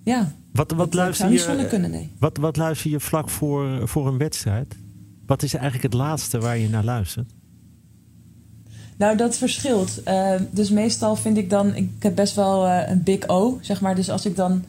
Ja. 0.03 0.31
Wat, 0.51 0.71
wat, 0.71 0.77
Dat 0.77 0.93
luister 0.93 1.31
je, 1.31 1.67
kunnen, 1.67 1.91
nee. 1.91 2.11
wat, 2.19 2.37
wat 2.37 2.57
luister 2.57 2.91
je 2.91 2.99
vlak 2.99 3.29
voor, 3.29 3.87
voor 3.87 4.07
een 4.07 4.17
wedstrijd? 4.17 4.75
Wat 5.25 5.43
is 5.43 5.53
eigenlijk 5.53 5.83
het 5.83 5.93
laatste 5.93 6.39
waar 6.39 6.57
je 6.57 6.69
naar 6.69 6.83
luistert? 6.83 7.31
Nou, 8.97 9.17
dat 9.17 9.37
verschilt. 9.37 10.03
Eh, 10.03 10.33
dus 10.51 10.69
meestal 10.69 11.15
vind 11.15 11.37
ik 11.37 11.49
dan... 11.49 11.75
Ik 11.75 11.89
heb 11.99 12.15
best 12.15 12.35
wel 12.35 12.67
eh, 12.67 12.89
een 12.89 13.03
big 13.03 13.27
O, 13.27 13.57
zeg 13.61 13.81
maar. 13.81 13.95
Dus 13.95 14.09
als 14.09 14.25
ik 14.25 14.35
dan 14.35 14.63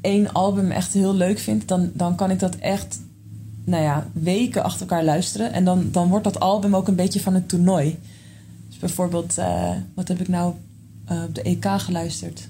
één 0.00 0.32
album 0.32 0.70
echt 0.70 0.92
heel 0.92 1.14
leuk 1.14 1.38
vind... 1.38 1.68
dan, 1.68 1.90
dan 1.92 2.16
kan 2.16 2.30
ik 2.30 2.38
dat 2.38 2.56
echt, 2.56 3.00
nou 3.64 3.82
ja, 3.82 4.06
weken 4.12 4.64
achter 4.64 4.80
elkaar 4.80 5.04
luisteren. 5.04 5.52
En 5.52 5.64
dan, 5.64 5.88
dan 5.90 6.08
wordt 6.08 6.24
dat 6.24 6.40
album 6.40 6.76
ook 6.76 6.88
een 6.88 6.94
beetje 6.94 7.20
van 7.20 7.34
het 7.34 7.48
toernooi. 7.48 7.98
Dus 8.68 8.78
bijvoorbeeld, 8.78 9.38
eh, 9.38 9.70
wat 9.94 10.08
heb 10.08 10.20
ik 10.20 10.28
nou 10.28 10.54
op 11.26 11.34
de 11.34 11.42
EK 11.42 11.66
geluisterd? 11.76 12.48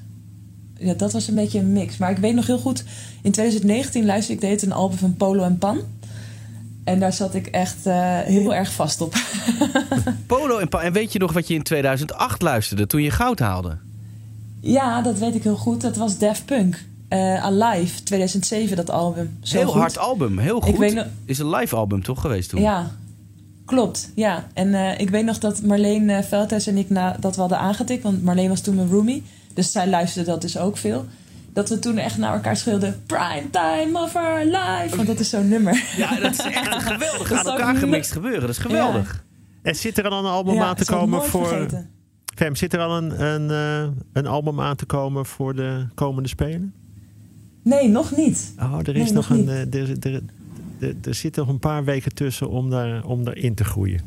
Ja, 0.79 0.95
dat 0.95 1.13
was 1.13 1.29
een 1.29 1.35
beetje 1.35 1.59
een 1.59 1.73
mix. 1.73 1.97
Maar 1.97 2.11
ik 2.11 2.19
weet 2.19 2.35
nog 2.35 2.47
heel 2.47 2.59
goed... 2.59 2.85
In 3.23 3.33
2019 3.33 4.05
luisterde 4.05 4.43
ik 4.43 4.49
deed 4.51 4.63
een 4.63 4.73
album 4.73 4.99
van 4.99 5.17
Polo 5.17 5.43
en 5.43 5.59
Pan... 5.59 5.81
En 6.85 7.01
daar 7.01 7.13
zat 7.13 7.35
ik 7.35 7.47
echt 7.47 7.87
eh, 7.87 8.19
heel 8.21 8.55
erg 8.55 8.73
vast 8.73 9.01
op. 9.01 9.15
Polo 10.27 10.59
en, 10.59 10.69
en 10.69 10.93
weet 10.93 11.13
je 11.13 11.19
nog 11.19 11.33
wat 11.33 11.49
je 11.49 11.55
in 11.55 11.63
2008 11.63 12.43
luisterde 12.43 12.87
toen 12.87 13.03
je 13.03 13.11
goud 13.11 13.39
haalde? 13.39 13.77
Ja, 14.61 15.03
dat 15.03 15.19
weet 15.19 15.35
ik 15.35 15.43
heel 15.43 15.57
goed. 15.57 15.81
Dat 15.81 15.97
was 15.97 16.19
Daft 16.19 16.45
Punk. 16.45 16.85
Eh, 17.09 17.45
Alive, 17.45 18.03
2007, 18.03 18.77
dat 18.77 18.91
album. 18.91 19.37
Zo 19.43 19.57
heel 19.57 19.67
goed. 19.67 19.81
hard 19.81 19.99
album, 19.99 20.39
heel 20.39 20.61
goed. 20.61 20.73
Ik 20.73 20.79
weet 20.79 20.95
nog- 20.95 21.07
Is 21.25 21.39
een 21.39 21.51
live 21.51 21.77
album 21.77 22.03
toch 22.03 22.21
geweest 22.21 22.49
toen? 22.51 22.61
Ja, 22.61 22.91
klopt. 23.65 24.11
Ja. 24.15 24.47
En 24.55 24.75
eh, 24.75 25.01
ik 25.01 25.11
weet 25.11 25.25
nog 25.25 25.39
dat 25.39 25.63
Marleen 25.63 26.25
Veldhuis 26.25 26.67
en 26.67 26.77
ik 26.77 26.91
na, 26.91 27.17
dat 27.21 27.35
we 27.35 27.41
hadden 27.41 27.59
aangetikt. 27.59 28.03
Want 28.03 28.23
Marleen 28.23 28.49
was 28.49 28.61
toen 28.61 28.75
mijn 28.75 28.89
roomie. 28.91 29.23
Dus 29.55 29.73
zij 29.73 29.89
luisterde 29.89 30.31
dat 30.31 30.41
dus 30.41 30.59
ook 30.59 30.77
veel. 30.77 31.05
Dat 31.55 31.69
we 31.69 31.79
toen 31.79 31.99
echt 31.99 32.19
naar 32.19 32.33
elkaar 32.35 32.57
schreeuwden... 32.57 33.03
Prime 33.07 33.51
time 33.51 33.99
of 34.01 34.17
our 34.17 34.45
life. 34.45 34.97
Want 34.97 35.07
dat 35.07 35.19
is 35.21 35.29
zo'n 35.31 35.49
nummer. 35.49 35.85
Ja, 35.97 36.21
dat 36.21 36.33
is 36.33 36.39
echt 36.41 36.75
een 36.75 36.81
geweldig 36.81 37.29
Dat 37.29 37.39
aan 37.39 37.45
zou 37.45 37.55
ik 37.55 37.59
elkaar 37.61 37.73
niet- 37.73 37.83
gemixt 37.83 38.13
gebeuren. 38.13 38.41
Dat 38.41 38.51
is 38.51 38.59
geweldig. 38.59 39.25
En 39.63 39.75
zit 39.77 39.99
er 39.99 40.09
al 40.09 40.19
een 40.25 40.31
album 40.31 40.55
Ja, 40.55 40.65
aan 40.65 40.75
te 40.75 40.85
komen 40.85 41.23
voor. 41.23 41.47
vergeten. 41.47 41.91
Fem, 42.35 42.57
zit 42.57 42.73
er 42.75 42.81
al 42.81 42.97
een, 42.97 43.25
een, 43.25 43.51
eh, 43.51 43.91
een 44.13 44.27
album 44.27 44.61
aan 44.61 44.77
te 44.77 44.85
komen 44.87 45.27
voor 45.27 45.55
de 45.55 45.87
komende 45.95 46.29
Spelen? 46.29 46.73
Nee, 47.63 47.89
nog 47.89 48.17
niet. 48.17 48.53
Oh, 48.59 48.79
er 48.85 48.93
Nee, 48.93 49.03
is 49.03 49.13
nog 49.13 49.29
nog 49.29 49.39
een. 49.39 49.49
eh, 49.49 49.81
Er, 49.81 49.91
er, 50.01 50.23
er, 50.81 50.95
er 51.05 51.15
zit 51.15 51.37
nog 51.37 51.49
een 51.49 51.59
paar 51.59 51.85
weken 51.85 52.15
tussen 52.15 52.49
om, 52.51 52.71
daar, 52.71 53.05
om 53.05 53.25
daarin 53.25 53.55
te 53.55 53.65
groeien. 53.65 54.01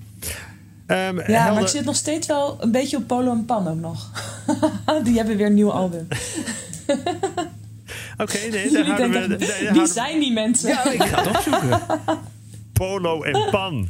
Ehm, 0.86 1.32
Ja, 1.32 1.52
maar 1.54 1.62
ik 1.62 1.68
zit 1.68 1.86
nog 1.86 1.96
steeds 1.96 2.28
wel 2.28 2.58
een 2.64 2.72
beetje 2.72 2.98
op 2.98 3.08
Polo 3.08 3.32
en 3.32 3.46
Pan 3.46 3.68
ook 3.68 3.80
nog. 3.80 4.12
Die 5.04 5.16
hebben 5.18 5.38
weer 5.38 5.46
een 5.46 5.54
nieuw 5.54 5.72
album. 5.72 6.08
Oké, 8.24 8.38
nee, 8.52 8.72
daar 8.72 8.86
houden 8.86 9.10
we. 9.12 9.28
daar 9.28 9.38
wie 9.38 9.48
houden 9.64 9.84
we- 9.84 9.88
zijn 9.94 10.20
die 10.20 10.34
mensen? 10.34 10.70
Ja, 10.70 10.92
ik 10.92 11.04
ga 11.04 11.24
het 11.24 11.36
opzoeken. 11.36 11.80
Polo 12.74 13.24
en 13.24 13.50
Pan. 13.52 13.90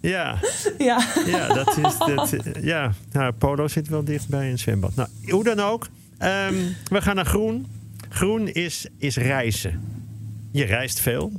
Ja, 0.00 0.38
Ja. 0.78 1.06
ja, 1.26 1.46
dat 1.54 1.76
is. 1.76 1.98
Dat, 1.98 2.34
ja, 2.62 2.92
nou, 3.12 3.32
Polo 3.32 3.68
zit 3.68 3.88
wel 3.88 4.04
dicht 4.04 4.28
bij 4.28 4.50
een 4.50 4.58
zwembad. 4.58 4.94
Nou, 4.94 5.08
hoe 5.30 5.44
dan 5.44 5.60
ook. 5.60 5.88
ehm, 6.18 6.54
we 6.84 7.02
gaan 7.02 7.14
naar 7.16 7.26
groen. 7.26 7.66
Groen 8.08 8.48
is, 8.48 8.86
is 8.98 9.16
reizen. 9.16 9.80
Je 10.52 10.64
reist 10.64 11.00
veel. 11.00 11.32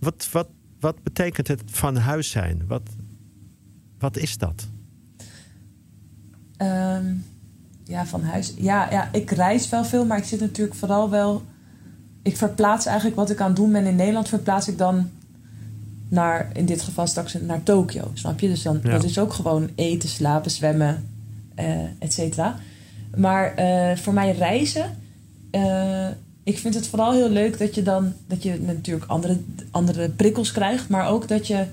Wat, 0.00 0.28
wat, 0.32 0.48
wat 0.80 1.02
betekent 1.02 1.48
het 1.48 1.62
van 1.66 1.96
huis 1.96 2.30
zijn? 2.30 2.62
Wat, 2.66 2.82
wat 3.98 4.16
is 4.16 4.38
dat? 4.38 4.68
Ehm, 6.56 7.14
ja, 7.84 8.06
van 8.06 8.22
huis. 8.22 8.54
Ja, 8.56 8.90
ja, 8.90 9.08
ik 9.12 9.30
reis 9.30 9.68
wel 9.68 9.84
veel, 9.84 10.04
maar 10.06 10.18
ik 10.18 10.24
zit 10.24 10.40
natuurlijk 10.40 10.76
vooral 10.76 11.10
wel. 11.10 11.42
Ik 12.22 12.36
verplaats 12.36 12.86
eigenlijk 12.86 13.16
wat 13.16 13.30
ik 13.30 13.40
aan 13.40 13.46
het 13.46 13.56
doen 13.56 13.72
ben 13.72 13.86
in 13.86 13.96
Nederland, 13.96 14.28
verplaats 14.28 14.68
ik 14.68 14.78
dan 14.78 15.10
naar, 16.08 16.50
in 16.52 16.66
dit 16.66 16.82
geval 16.82 17.06
straks 17.06 17.36
naar 17.40 17.62
Tokio. 17.62 18.10
Snap 18.14 18.40
je? 18.40 18.48
Dus 18.48 18.62
dan, 18.62 18.80
Ja. 18.82 18.90
dat 18.90 19.04
is 19.04 19.18
ook 19.18 19.32
gewoon 19.32 19.68
eten, 19.74 20.08
slapen, 20.08 20.50
zwemmen, 20.50 21.08
eh 21.54 21.80
et 21.98 22.12
cetera. 22.12 22.56
Maar 23.16 23.54
eh, 23.54 23.96
voor 23.96 24.12
mij 24.12 24.32
reizen, 24.32 24.96
eh, 25.50 26.08
ik 26.42 26.58
vind 26.58 26.74
het 26.74 26.86
vooral 26.88 27.12
heel 27.12 27.28
leuk 27.30 27.58
dat 27.58 27.74
je 27.74 27.82
dan 27.82 28.12
dat 28.26 28.42
je 28.42 28.60
natuurlijk 28.60 29.10
andere, 29.10 29.36
andere 29.70 30.08
prikkels 30.08 30.52
krijgt, 30.52 30.88
maar 30.88 31.08
ook 31.08 31.28
dat 31.28 31.46
je 31.46 31.64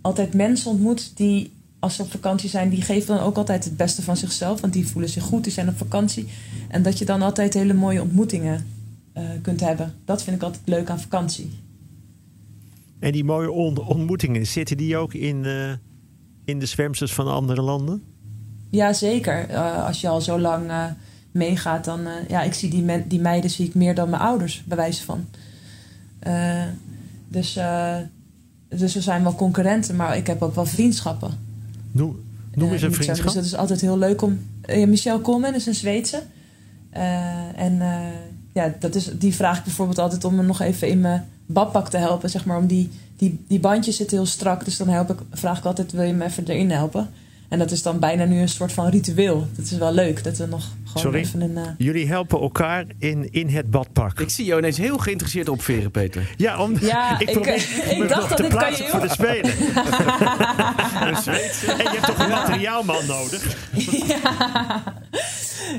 altijd 0.00 0.34
mensen 0.34 0.70
ontmoet 0.70 1.16
die 1.16 1.52
als 1.78 1.94
ze 1.94 2.02
op 2.02 2.10
vakantie 2.10 2.48
zijn, 2.48 2.68
die 2.68 2.82
geven 2.82 3.16
dan 3.16 3.24
ook 3.24 3.36
altijd 3.36 3.64
het 3.64 3.76
beste 3.76 4.02
van 4.02 4.16
zichzelf, 4.16 4.60
want 4.60 4.72
die 4.72 4.86
voelen 4.88 5.10
zich 5.10 5.22
goed, 5.22 5.44
die 5.44 5.52
zijn 5.52 5.68
op 5.68 5.76
vakantie. 5.76 6.28
En 6.68 6.82
dat 6.82 6.98
je 6.98 7.04
dan 7.04 7.22
altijd 7.22 7.54
hele 7.54 7.74
mooie 7.74 8.02
ontmoetingen 8.02 8.66
uh, 9.14 9.24
kunt 9.42 9.60
hebben. 9.60 9.94
Dat 10.04 10.22
vind 10.22 10.36
ik 10.36 10.42
altijd 10.42 10.62
leuk 10.64 10.90
aan 10.90 11.00
vakantie. 11.00 11.50
En 12.98 13.12
die 13.12 13.24
mooie 13.24 13.50
ontmoetingen, 13.86 14.46
zitten 14.46 14.76
die 14.76 14.96
ook 14.96 15.14
in, 15.14 15.44
uh, 15.44 15.72
in 16.44 16.58
de 16.58 16.66
zwemsters 16.66 17.12
van 17.12 17.28
andere 17.28 17.62
landen? 17.62 18.02
Ja, 18.70 18.92
zeker. 18.92 19.50
Uh, 19.50 19.86
als 19.86 20.00
je 20.00 20.08
al 20.08 20.20
zo 20.20 20.40
lang 20.40 20.70
meegaat, 21.30 21.84
dan... 21.84 22.00
ja, 22.28 22.42
ik 22.42 22.54
zie 22.54 22.70
die, 22.70 23.06
die 23.06 23.20
meiden 23.20 23.50
zie 23.50 23.66
ik 23.66 23.74
meer 23.74 23.94
dan 23.94 24.10
mijn 24.10 24.22
ouders, 24.22 24.62
bij 24.64 24.76
wijze 24.76 25.04
van. 25.04 25.26
dus, 27.28 27.58
dus 28.68 28.94
we 28.94 29.00
zijn 29.00 29.22
wel 29.22 29.34
concurrenten, 29.34 29.96
maar 29.96 30.16
ik 30.16 30.26
heb 30.26 30.42
ook 30.42 30.54
wel 30.54 30.66
vriendschappen. 30.66 31.47
Noem, 31.98 32.16
noem 32.54 32.72
eens 32.72 32.82
een 32.82 32.92
vriendschap. 32.92 33.26
Dus 33.26 33.34
het 33.34 33.44
is 33.44 33.56
altijd 33.56 33.80
heel 33.80 33.98
leuk 33.98 34.22
om... 34.22 34.38
Michelle 34.66 35.20
Coleman 35.20 35.54
is 35.54 35.66
een 35.66 35.74
Zweedse. 35.74 36.22
en 37.56 37.82
ja, 38.52 38.74
dat 38.78 38.94
is, 38.94 39.10
die 39.18 39.34
vraag 39.34 39.58
ik 39.58 39.64
bijvoorbeeld 39.64 39.98
altijd 39.98 40.24
om 40.24 40.34
me 40.34 40.42
nog 40.42 40.60
even 40.60 40.88
in 40.88 41.00
mijn 41.00 41.28
badpak 41.46 41.88
te 41.88 41.96
helpen. 41.96 42.30
Zeg 42.30 42.44
maar, 42.44 42.58
om 42.58 42.66
die, 42.66 42.90
die, 43.16 43.44
die 43.48 43.60
bandjes 43.60 43.96
zitten 43.96 44.16
heel 44.16 44.26
strak. 44.26 44.64
Dus 44.64 44.76
dan 44.76 44.88
help 44.88 45.10
ik, 45.10 45.18
vraag 45.32 45.58
ik 45.58 45.64
altijd, 45.64 45.92
wil 45.92 46.02
je 46.02 46.12
me 46.12 46.24
even 46.24 46.46
erin 46.46 46.70
helpen? 46.70 47.10
En 47.48 47.58
dat 47.58 47.70
is 47.70 47.82
dan 47.82 47.98
bijna 47.98 48.24
nu 48.24 48.40
een 48.40 48.48
soort 48.48 48.72
van 48.72 48.88
ritueel. 48.88 49.46
Dat 49.56 49.64
is 49.64 49.72
wel 49.72 49.92
leuk, 49.92 50.24
dat 50.24 50.36
we 50.36 50.46
nog 50.46 50.72
gewoon 50.88 51.02
Sorry? 51.02 51.18
even 51.20 51.40
een... 51.40 51.56
Uh... 51.56 51.68
Jullie 51.78 52.08
helpen 52.08 52.40
elkaar 52.40 52.84
in, 52.98 53.32
in 53.32 53.48
het 53.48 53.70
badpak. 53.70 54.20
Ik 54.20 54.30
zie 54.30 54.44
jou 54.44 54.58
ineens 54.58 54.78
heel 54.78 54.98
geïnteresseerd 54.98 55.48
opveren, 55.48 55.90
Peter. 55.90 56.34
Ja, 56.36 56.62
om, 56.62 56.76
ja 56.80 57.18
ik, 57.20 57.30
ik, 57.30 57.46
ik 57.90 58.08
dacht 58.08 58.28
dat 58.28 58.40
ik 58.40 58.50
kan 58.50 58.70
je 58.70 58.88
voor 58.88 59.00
de 59.00 59.08
Spelen. 59.08 59.50
en 61.78 61.84
je 61.84 61.90
hebt 61.92 62.06
toch 62.06 62.18
een 62.18 62.28
materiaalman 62.28 63.06
nodig? 63.06 63.56
ja. 64.06 64.82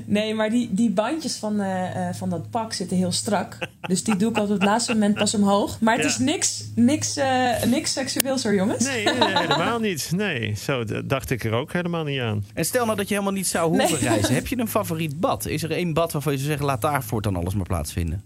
Nee, 0.06 0.34
maar 0.34 0.50
die, 0.50 0.70
die 0.72 0.90
bandjes 0.90 1.36
van, 1.36 1.62
uh, 1.62 2.10
van 2.14 2.30
dat 2.30 2.50
pak 2.50 2.74
zitten 2.74 2.98
heel 2.98 3.12
strak. 3.12 3.58
Dus 3.82 4.04
die 4.04 4.16
doe 4.16 4.30
ik 4.30 4.38
altijd 4.38 4.56
op 4.56 4.62
het 4.62 4.70
laatste 4.70 4.94
moment 4.94 5.16
pas 5.16 5.34
omhoog. 5.34 5.80
Maar 5.80 5.94
het 5.94 6.04
ja. 6.04 6.10
is 6.10 6.18
niks, 6.18 6.64
niks, 6.76 7.18
uh, 7.18 7.64
niks 7.64 7.94
seksueels 7.94 8.44
hoor, 8.44 8.54
jongens. 8.54 8.86
Nee, 8.86 9.04
nee, 9.04 9.38
helemaal 9.38 9.80
niet. 9.80 10.12
Nee, 10.16 10.56
zo 10.56 10.84
dacht 11.06 11.30
ik 11.30 11.44
er 11.44 11.54
ook 11.54 11.74
helemaal 11.74 12.04
niet 12.04 12.20
aan. 12.20 12.46
En 12.54 12.66
stel 12.66 12.86
nou 12.86 12.98
dat 12.98 13.08
je 13.08 13.14
helemaal 13.14 13.36
niet 13.36 13.48
zou 13.48 13.70
hoeven 13.70 14.00
nee. 14.00 14.10
reizen. 14.10 14.34
Heb 14.34 14.48
je 14.48 14.58
een 14.58 14.68
favoriet 14.68 14.99
bad? 15.08 15.46
Is 15.46 15.64
er 15.64 15.72
één 15.72 15.94
bad 15.94 16.12
waarvan 16.12 16.32
je 16.32 16.38
zou 16.38 16.50
zeggen, 16.50 16.68
laat 16.68 16.82
daar 16.82 17.04
voortaan 17.04 17.36
alles 17.36 17.54
maar 17.54 17.66
plaatsvinden? 17.66 18.22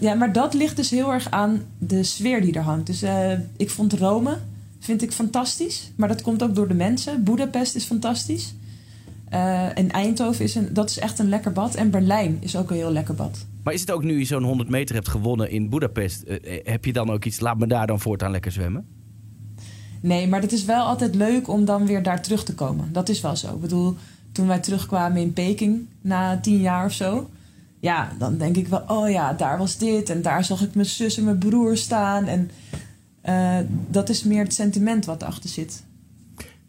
ja, 0.00 0.14
maar 0.14 0.32
dat 0.32 0.54
ligt 0.54 0.76
dus 0.76 0.90
heel 0.90 1.12
erg 1.12 1.30
aan 1.30 1.62
de 1.78 2.02
sfeer 2.02 2.40
die 2.40 2.52
er 2.52 2.62
hangt. 2.62 2.86
Dus 2.86 3.04
ik 3.56 3.70
vond 3.70 3.92
Rome, 3.92 4.38
vind 4.78 5.02
ik 5.02 5.12
fantastisch. 5.12 5.90
Maar 5.96 6.08
dat 6.08 6.22
komt 6.22 6.42
ook 6.42 6.54
door 6.54 6.68
de 6.68 6.74
mensen. 6.74 7.24
Budapest 7.24 7.74
is 7.74 7.84
fantastisch. 7.84 8.54
Uh, 9.32 9.78
en 9.78 9.90
Eindhoven 9.90 10.44
is, 10.44 10.54
een, 10.54 10.68
dat 10.72 10.90
is 10.90 10.98
echt 10.98 11.18
een 11.18 11.28
lekker 11.28 11.52
bad. 11.52 11.74
En 11.74 11.90
Berlijn 11.90 12.36
is 12.40 12.56
ook 12.56 12.70
een 12.70 12.76
heel 12.76 12.92
lekker 12.92 13.14
bad. 13.14 13.46
Maar 13.62 13.74
is 13.74 13.80
het 13.80 13.90
ook 13.90 14.02
nu 14.02 14.18
je 14.18 14.24
zo'n 14.24 14.42
100 14.42 14.68
meter 14.68 14.94
hebt 14.94 15.08
gewonnen 15.08 15.50
in 15.50 15.68
Budapest... 15.68 16.24
Uh, 16.26 16.58
heb 16.64 16.84
je 16.84 16.92
dan 16.92 17.10
ook 17.10 17.24
iets, 17.24 17.40
laat 17.40 17.58
me 17.58 17.66
daar 17.66 17.86
dan 17.86 18.00
voortaan 18.00 18.30
lekker 18.30 18.52
zwemmen? 18.52 18.86
Nee, 20.00 20.28
maar 20.28 20.40
het 20.40 20.52
is 20.52 20.64
wel 20.64 20.84
altijd 20.84 21.14
leuk 21.14 21.48
om 21.48 21.64
dan 21.64 21.86
weer 21.86 22.02
daar 22.02 22.22
terug 22.22 22.44
te 22.44 22.54
komen. 22.54 22.88
Dat 22.92 23.08
is 23.08 23.20
wel 23.20 23.36
zo. 23.36 23.54
Ik 23.54 23.60
bedoel, 23.60 23.96
toen 24.38 24.46
wij 24.46 24.58
terugkwamen 24.58 25.20
in 25.20 25.32
Peking 25.32 25.86
na 26.00 26.38
tien 26.40 26.60
jaar 26.60 26.84
of 26.84 26.92
zo... 26.92 27.30
Ja, 27.80 28.12
dan 28.18 28.38
denk 28.38 28.56
ik 28.56 28.68
wel, 28.68 28.82
oh 28.86 29.10
ja, 29.10 29.32
daar 29.32 29.58
was 29.58 29.76
dit. 29.76 30.10
En 30.10 30.22
daar 30.22 30.44
zag 30.44 30.62
ik 30.62 30.74
mijn 30.74 30.86
zus 30.86 31.16
en 31.16 31.24
mijn 31.24 31.38
broer 31.38 31.76
staan. 31.76 32.26
En 32.26 32.50
uh, 33.24 33.58
dat 33.90 34.08
is 34.08 34.22
meer 34.22 34.42
het 34.42 34.54
sentiment 34.54 35.04
wat 35.04 35.22
erachter 35.22 35.50
zit. 35.50 35.84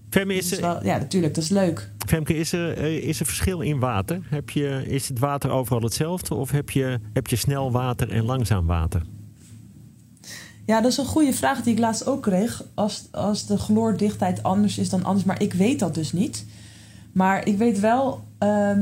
Femme, 0.10 0.34
is 0.34 0.60
wel, 0.60 0.84
ja, 0.84 0.98
natuurlijk, 0.98 1.36
dat 1.36 1.44
is 1.44 1.50
leuk. 1.50 1.90
Femke, 2.08 2.36
is 2.36 2.52
er, 2.52 2.78
is 3.04 3.20
er 3.20 3.26
verschil 3.26 3.62
in 3.62 3.80
water? 3.80 4.20
Heb 4.30 4.50
je, 4.50 4.84
is 4.88 5.08
het 5.08 5.20
water 5.20 5.50
overal 5.50 5.82
hetzelfde 5.82 6.36
of 6.36 6.52
heb 6.52 6.70
je, 6.70 7.00
heb 7.14 7.28
je 7.28 7.36
snel 7.36 7.72
water 7.72 8.12
en 8.12 8.24
langzaam 8.24 8.66
water? 8.66 9.02
Ja, 10.66 10.82
dat 10.82 10.92
is 10.92 10.98
een 10.98 11.06
goede 11.06 11.34
vraag 11.34 11.62
die 11.62 11.74
ik 11.74 11.80
laatst 11.80 12.08
ook 12.08 12.22
kreeg. 12.22 12.64
Als, 12.74 13.08
als 13.12 13.46
de 13.46 13.58
chloordichtheid 13.58 14.44
anders 14.44 14.78
is 14.78 14.90
dan 14.90 15.04
anders, 15.04 15.26
maar 15.26 15.42
ik 15.42 15.54
weet 15.54 15.80
dat 15.80 15.94
dus 15.94 16.12
niet. 16.12 16.46
Maar 17.12 17.48
ik 17.48 17.58
weet 17.58 17.80
wel 17.80 18.24
uh, 18.43 18.78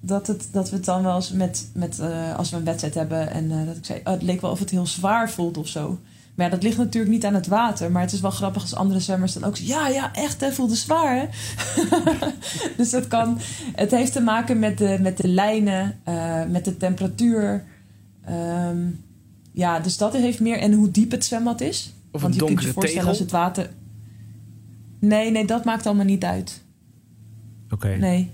dat, 0.00 0.26
het, 0.26 0.48
dat 0.52 0.70
we 0.70 0.76
het 0.76 0.84
dan 0.84 1.02
wel 1.02 1.14
eens 1.14 1.32
met, 1.32 1.70
met 1.74 1.98
uh, 2.00 2.36
als 2.36 2.50
we 2.50 2.56
een 2.56 2.64
wedstrijd 2.64 2.94
hebben 2.94 3.30
en 3.30 3.44
uh, 3.50 3.66
dat 3.66 3.76
ik 3.76 3.84
zei, 3.84 4.00
oh, 4.04 4.12
het 4.12 4.22
leek 4.22 4.40
wel 4.40 4.50
of 4.50 4.58
het 4.58 4.70
heel 4.70 4.86
zwaar 4.86 5.30
voelt 5.30 5.58
of 5.58 5.68
zo. 5.68 5.98
Maar 6.38 6.46
ja, 6.46 6.52
dat 6.52 6.62
ligt 6.62 6.76
natuurlijk 6.76 7.12
niet 7.12 7.24
aan 7.24 7.34
het 7.34 7.46
water. 7.46 7.90
Maar 7.90 8.02
het 8.02 8.12
is 8.12 8.20
wel 8.20 8.30
grappig 8.30 8.62
als 8.62 8.74
andere 8.74 9.00
zwemmers 9.00 9.32
dan 9.32 9.44
ook 9.44 9.56
zeggen... 9.56 9.76
ja, 9.76 9.88
ja, 9.88 10.14
echt, 10.14 10.40
hè, 10.40 10.52
voelde 10.52 10.74
zwaar, 10.74 11.16
hè? 11.16 11.26
dus 12.76 12.90
dat 12.90 13.08
kan... 13.08 13.38
Het 13.74 13.90
heeft 13.90 14.12
te 14.12 14.20
maken 14.20 14.58
met 14.58 14.78
de, 14.78 14.98
met 15.00 15.16
de 15.16 15.28
lijnen, 15.28 16.00
uh, 16.08 16.44
met 16.44 16.64
de 16.64 16.76
temperatuur. 16.76 17.64
Um, 18.30 19.04
ja, 19.52 19.80
dus 19.80 19.96
dat 19.96 20.12
heeft 20.12 20.40
meer... 20.40 20.58
En 20.58 20.72
hoe 20.72 20.90
diep 20.90 21.10
het 21.10 21.24
zwembad 21.24 21.60
is. 21.60 21.92
Of 22.12 22.22
Want 22.22 22.34
je 22.34 22.44
kunt 22.44 22.62
je 22.62 22.72
voorstellen 22.72 22.94
tegel? 22.94 23.08
als 23.08 23.18
het 23.18 23.30
water... 23.30 23.70
Nee, 25.00 25.30
nee, 25.30 25.46
dat 25.46 25.64
maakt 25.64 25.86
allemaal 25.86 26.04
niet 26.04 26.24
uit. 26.24 26.62
Oké. 27.70 27.86
Okay. 27.86 27.96
Nee. 27.96 28.30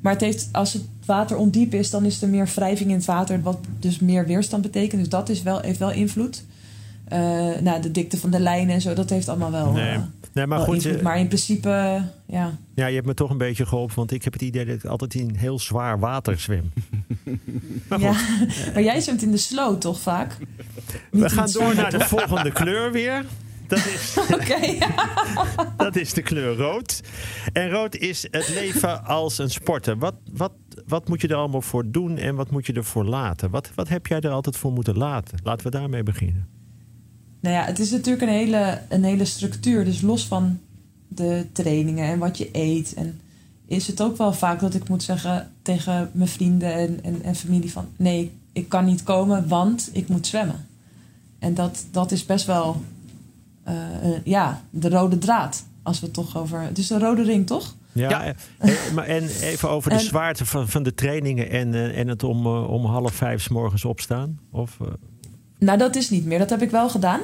Maar 0.00 0.12
het 0.12 0.20
heeft, 0.20 0.48
als 0.52 0.72
het 0.72 0.82
water 1.04 1.36
ondiep 1.36 1.74
is, 1.74 1.90
dan 1.90 2.04
is 2.04 2.22
er 2.22 2.28
meer 2.28 2.48
wrijving 2.54 2.90
in 2.90 2.96
het 2.96 3.04
water, 3.04 3.42
wat 3.42 3.58
dus 3.78 3.98
meer 3.98 4.26
weerstand 4.26 4.62
betekent. 4.62 5.00
Dus 5.00 5.10
dat 5.10 5.28
is 5.28 5.42
wel, 5.42 5.60
heeft 5.60 5.78
wel 5.78 5.92
invloed. 5.92 6.44
Uh, 7.12 7.18
nou, 7.60 7.82
de 7.82 7.90
dikte 7.90 8.18
van 8.18 8.30
de 8.30 8.40
lijnen 8.40 8.74
en 8.74 8.80
zo, 8.80 8.94
dat 8.94 9.10
heeft 9.10 9.28
allemaal 9.28 9.50
wel. 9.50 9.72
Nee, 9.72 9.94
uh, 9.94 10.02
nee 10.32 10.46
maar 10.46 10.58
wel 10.58 10.66
goed. 10.66 10.84
Invloed. 10.84 11.02
Maar 11.02 11.18
in 11.18 11.26
principe, 11.26 12.02
ja. 12.26 12.56
Ja, 12.74 12.86
je 12.86 12.94
hebt 12.94 13.06
me 13.06 13.14
toch 13.14 13.30
een 13.30 13.38
beetje 13.38 13.66
geholpen, 13.66 13.96
want 13.96 14.12
ik 14.12 14.24
heb 14.24 14.32
het 14.32 14.42
idee 14.42 14.64
dat 14.64 14.74
ik 14.74 14.84
altijd 14.84 15.14
in 15.14 15.34
heel 15.34 15.58
zwaar 15.58 15.98
water 15.98 16.40
zwem. 16.40 16.72
maar, 17.88 18.00
ja, 18.00 18.12
maar 18.72 18.82
jij 18.82 19.00
zwemt 19.00 19.22
in 19.22 19.30
de 19.30 19.36
sloot 19.36 19.80
toch 19.80 20.00
vaak? 20.00 20.36
We 21.10 21.30
gaan 21.30 21.50
door 21.52 21.74
naar 21.74 21.90
de 21.90 22.00
volgende 22.00 22.52
kleur 22.52 22.92
weer. 22.92 23.24
Dat 23.72 23.86
is, 23.86 24.16
okay. 24.40 24.78
dat 25.76 25.96
is 25.96 26.12
de 26.12 26.22
kleur 26.22 26.56
rood. 26.56 27.00
En 27.52 27.70
rood 27.70 27.96
is 27.96 28.26
het 28.30 28.48
leven 28.48 29.04
als 29.04 29.38
een 29.38 29.50
sporter. 29.50 29.98
Wat, 29.98 30.14
wat, 30.32 30.52
wat 30.86 31.08
moet 31.08 31.20
je 31.20 31.28
er 31.28 31.34
allemaal 31.34 31.62
voor 31.62 31.90
doen 31.90 32.18
en 32.18 32.34
wat 32.34 32.50
moet 32.50 32.66
je 32.66 32.72
ervoor 32.72 33.04
laten? 33.04 33.50
Wat, 33.50 33.70
wat 33.74 33.88
heb 33.88 34.06
jij 34.06 34.20
er 34.20 34.30
altijd 34.30 34.56
voor 34.56 34.72
moeten 34.72 34.96
laten? 34.96 35.38
Laten 35.42 35.66
we 35.66 35.72
daarmee 35.72 36.02
beginnen. 36.02 36.48
Nou 37.40 37.54
ja, 37.54 37.64
het 37.64 37.78
is 37.78 37.90
natuurlijk 37.90 38.22
een 38.22 38.36
hele, 38.36 38.80
een 38.88 39.04
hele 39.04 39.24
structuur. 39.24 39.84
Dus 39.84 40.00
los 40.00 40.26
van 40.26 40.60
de 41.08 41.46
trainingen 41.52 42.06
en 42.06 42.18
wat 42.18 42.38
je 42.38 42.48
eet. 42.52 42.94
En 42.94 43.20
is 43.66 43.86
het 43.86 44.02
ook 44.02 44.16
wel 44.16 44.32
vaak 44.32 44.60
dat 44.60 44.74
ik 44.74 44.88
moet 44.88 45.02
zeggen 45.02 45.52
tegen 45.62 46.10
mijn 46.12 46.28
vrienden 46.28 46.74
en, 46.74 46.98
en, 47.02 47.22
en 47.22 47.34
familie 47.34 47.72
van... 47.72 47.86
nee, 47.96 48.32
ik 48.52 48.68
kan 48.68 48.84
niet 48.84 49.02
komen, 49.02 49.48
want 49.48 49.90
ik 49.92 50.08
moet 50.08 50.26
zwemmen. 50.26 50.66
En 51.38 51.54
dat, 51.54 51.84
dat 51.90 52.12
is 52.12 52.26
best 52.26 52.46
wel 52.46 52.82
uh, 53.68 53.74
uh, 54.04 54.16
ja, 54.24 54.62
de 54.70 54.88
rode 54.88 55.18
draad. 55.18 55.64
Als 55.82 56.00
we 56.00 56.06
het 56.06 56.14
toch 56.14 56.36
over... 56.36 56.60
Het 56.60 56.78
is 56.78 56.90
een 56.90 56.98
rode 56.98 57.22
ring, 57.22 57.46
toch? 57.46 57.74
Ja, 57.92 58.08
ja. 58.08 58.34
En, 58.58 59.06
en 59.06 59.28
even 59.40 59.70
over 59.70 59.90
de 59.90 59.96
en, 59.96 60.02
zwaarte 60.02 60.46
van, 60.46 60.68
van 60.68 60.82
de 60.82 60.94
trainingen 60.94 61.50
en, 61.50 61.94
en 61.94 62.08
het 62.08 62.22
om, 62.22 62.46
om 62.46 62.84
half 62.84 63.12
vijf 63.12 63.42
s 63.42 63.48
morgens 63.48 63.84
opstaan? 63.84 64.38
Of... 64.50 64.78
Nou, 65.58 65.78
dat 65.78 65.96
is 65.96 66.10
niet 66.10 66.24
meer. 66.24 66.38
Dat 66.38 66.50
heb 66.50 66.62
ik 66.62 66.70
wel 66.70 66.90
gedaan. 66.90 67.20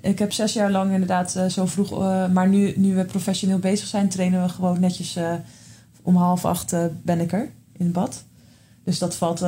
Ik 0.00 0.18
heb 0.18 0.32
zes 0.32 0.52
jaar 0.52 0.70
lang 0.70 0.92
inderdaad 0.92 1.34
uh, 1.36 1.46
zo 1.46 1.66
vroeg... 1.66 1.90
Uh, 1.92 2.28
maar 2.28 2.48
nu, 2.48 2.72
nu 2.76 2.94
we 2.94 3.04
professioneel 3.04 3.58
bezig 3.58 3.86
zijn... 3.86 4.08
trainen 4.08 4.42
we 4.42 4.48
gewoon 4.48 4.80
netjes... 4.80 5.16
Uh, 5.16 5.32
om 6.02 6.16
half 6.16 6.44
acht 6.44 6.76
ben 7.02 7.20
ik 7.20 7.32
er 7.32 7.50
in 7.76 7.92
bad. 7.92 8.24
Dus 8.84 8.98
dat 8.98 9.16
valt, 9.16 9.38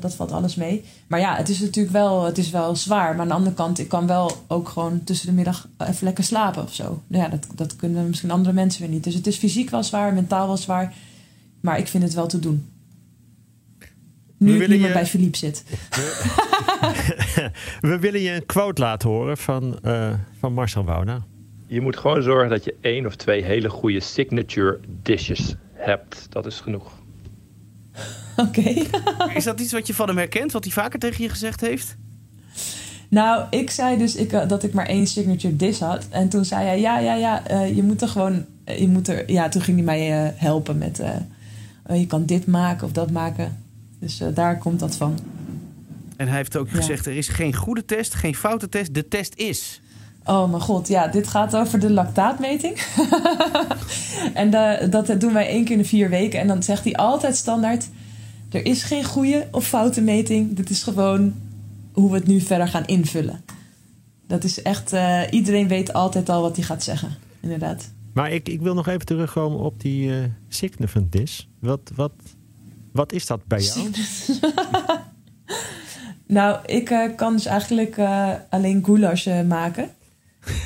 dat 0.00 0.14
valt 0.14 0.32
alles 0.32 0.54
mee. 0.54 0.84
Maar 1.06 1.20
ja, 1.20 1.36
het 1.36 1.48
is 1.48 1.60
natuurlijk 1.60 1.94
wel, 1.94 2.24
het 2.24 2.38
is 2.38 2.50
wel 2.50 2.76
zwaar. 2.76 3.12
Maar 3.12 3.20
aan 3.20 3.28
de 3.28 3.34
andere 3.34 3.54
kant, 3.54 3.78
ik 3.78 3.88
kan 3.88 4.06
wel 4.06 4.32
ook 4.46 4.68
gewoon 4.68 5.04
tussen 5.04 5.26
de 5.26 5.32
middag 5.32 5.68
even 5.78 6.04
lekker 6.04 6.24
slapen 6.24 6.62
of 6.62 6.74
zo. 6.74 7.02
Ja, 7.06 7.28
dat, 7.28 7.46
dat 7.54 7.76
kunnen 7.76 8.08
misschien 8.08 8.30
andere 8.30 8.54
mensen 8.54 8.80
weer 8.80 8.90
niet. 8.90 9.04
Dus 9.04 9.14
het 9.14 9.26
is 9.26 9.36
fysiek 9.36 9.70
wel 9.70 9.82
zwaar, 9.82 10.14
mentaal 10.14 10.46
wel 10.46 10.56
zwaar. 10.56 10.94
Maar 11.60 11.78
ik 11.78 11.88
vind 11.88 12.02
het 12.02 12.14
wel 12.14 12.26
te 12.26 12.38
doen. 12.38 12.66
Nu 14.38 14.62
ik 14.62 14.68
niet 14.68 14.78
meer 14.78 14.86
je... 14.86 14.92
bij 14.92 15.06
Philippe 15.06 15.38
zit. 15.38 15.64
We 17.80 17.98
willen 18.00 18.20
je 18.20 18.30
een 18.30 18.46
quote 18.46 18.82
laten 18.82 19.08
horen 19.08 19.36
van, 19.36 19.78
uh, 19.82 20.14
van 20.38 20.52
Marcel 20.52 20.84
Wouna. 20.84 21.24
Je 21.66 21.80
moet 21.80 21.96
gewoon 21.96 22.22
zorgen 22.22 22.50
dat 22.50 22.64
je 22.64 22.74
één 22.80 23.06
of 23.06 23.16
twee 23.16 23.42
hele 23.42 23.68
goede 23.68 24.00
signature 24.00 24.80
dishes 25.02 25.54
hebt. 25.72 26.26
Dat 26.30 26.46
is 26.46 26.60
genoeg. 26.60 26.92
Oké. 28.46 28.58
Okay. 28.58 29.34
is 29.34 29.44
dat 29.44 29.60
iets 29.60 29.72
wat 29.72 29.86
je 29.86 29.94
van 29.94 30.08
hem 30.08 30.16
herkent, 30.16 30.52
wat 30.52 30.64
hij 30.64 30.72
vaker 30.72 30.98
tegen 30.98 31.22
je 31.22 31.30
gezegd 31.30 31.60
heeft? 31.60 31.96
Nou, 33.08 33.44
ik 33.50 33.70
zei 33.70 33.98
dus 33.98 34.14
ik, 34.14 34.32
uh, 34.32 34.48
dat 34.48 34.62
ik 34.62 34.72
maar 34.72 34.86
één 34.86 35.06
signature 35.06 35.56
dish 35.56 35.78
had. 35.78 36.06
En 36.10 36.28
toen 36.28 36.44
zei 36.44 36.66
hij, 36.66 36.80
ja, 36.80 36.98
ja, 36.98 37.14
ja, 37.14 37.50
uh, 37.50 37.76
je 37.76 37.82
moet 37.82 38.02
er 38.02 38.08
gewoon... 38.08 38.44
Je 38.64 38.88
moet 38.88 39.08
er, 39.08 39.30
ja, 39.30 39.48
toen 39.48 39.62
ging 39.62 39.76
hij 39.76 39.84
mij 39.84 40.32
helpen 40.36 40.78
met... 40.78 41.02
je 41.92 42.06
kan 42.06 42.26
dit 42.26 42.46
maken 42.46 42.86
of 42.86 42.92
dat 42.92 43.10
maken. 43.10 43.62
Dus 43.98 44.22
daar 44.34 44.58
komt 44.58 44.80
dat 44.80 44.96
van. 44.96 45.18
En 46.16 46.28
hij 46.28 46.36
heeft 46.36 46.56
ook 46.56 46.70
gezegd: 46.70 47.06
er 47.06 47.16
is 47.16 47.28
geen 47.28 47.54
goede 47.54 47.84
test, 47.84 48.14
geen 48.14 48.34
foute 48.34 48.68
test. 48.68 48.94
De 48.94 49.08
test 49.08 49.34
is. 49.34 49.80
Oh 50.24 50.50
mijn 50.50 50.62
god, 50.62 50.88
ja, 50.88 51.06
dit 51.06 51.28
gaat 51.28 51.56
over 51.56 51.78
de 51.78 51.90
lactaatmeting. 51.90 52.78
en 54.34 54.50
dat 54.90 55.14
doen 55.18 55.32
wij 55.32 55.48
één 55.48 55.64
keer 55.64 55.76
in 55.76 55.82
de 55.82 55.88
vier 55.88 56.08
weken. 56.08 56.40
En 56.40 56.46
dan 56.46 56.62
zegt 56.62 56.84
hij 56.84 56.94
altijd 56.94 57.36
standaard: 57.36 57.88
er 58.50 58.64
is 58.64 58.82
geen 58.82 59.04
goede 59.04 59.48
of 59.50 59.66
foute 59.66 60.00
meting. 60.00 60.56
Dit 60.56 60.70
is 60.70 60.82
gewoon 60.82 61.34
hoe 61.92 62.10
we 62.10 62.16
het 62.16 62.26
nu 62.26 62.40
verder 62.40 62.68
gaan 62.68 62.86
invullen. 62.86 63.44
Dat 64.26 64.44
is 64.44 64.62
echt, 64.62 64.92
uh, 64.92 65.22
iedereen 65.30 65.68
weet 65.68 65.92
altijd 65.92 66.28
al 66.28 66.42
wat 66.42 66.56
hij 66.56 66.64
gaat 66.64 66.82
zeggen, 66.82 67.16
inderdaad. 67.40 67.90
Maar 68.12 68.32
ik, 68.32 68.48
ik 68.48 68.60
wil 68.60 68.74
nog 68.74 68.88
even 68.88 69.06
terugkomen 69.06 69.58
op 69.58 69.80
die 69.80 70.08
uh, 70.08 70.24
significant 70.48 71.12
dis. 71.12 71.48
Wat, 71.58 71.80
wat, 71.94 72.12
wat 72.92 73.12
is 73.12 73.26
dat 73.26 73.46
bij 73.46 73.60
jou? 73.60 73.90
nou, 76.38 76.58
ik 76.66 76.90
uh, 76.90 77.16
kan 77.16 77.32
dus 77.32 77.46
eigenlijk 77.46 77.98
alleen 78.50 78.84
goulash 78.84 79.26
maken. 79.46 79.90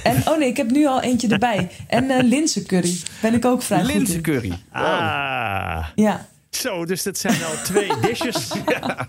En, 0.03 0.29
oh 0.29 0.39
nee, 0.39 0.49
ik 0.49 0.57
heb 0.57 0.71
nu 0.71 0.87
al 0.87 1.01
eentje 1.01 1.29
erbij. 1.29 1.71
En 1.87 2.05
uh, 2.05 2.23
linzencurry 2.23 2.97
ben 3.23 3.35
ik 3.35 3.45
ook 3.45 3.63
vrij 3.63 3.85
linzencurry. 3.85 4.51
goed 4.51 4.59
in. 4.59 4.81
Ah. 4.81 5.87
Ja. 5.95 6.27
Zo, 6.57 6.85
dus 6.85 7.03
dat 7.03 7.19
zijn 7.19 7.45
al 7.45 7.63
twee 7.65 8.01
dishes. 8.09 8.53
Ja. 8.67 9.07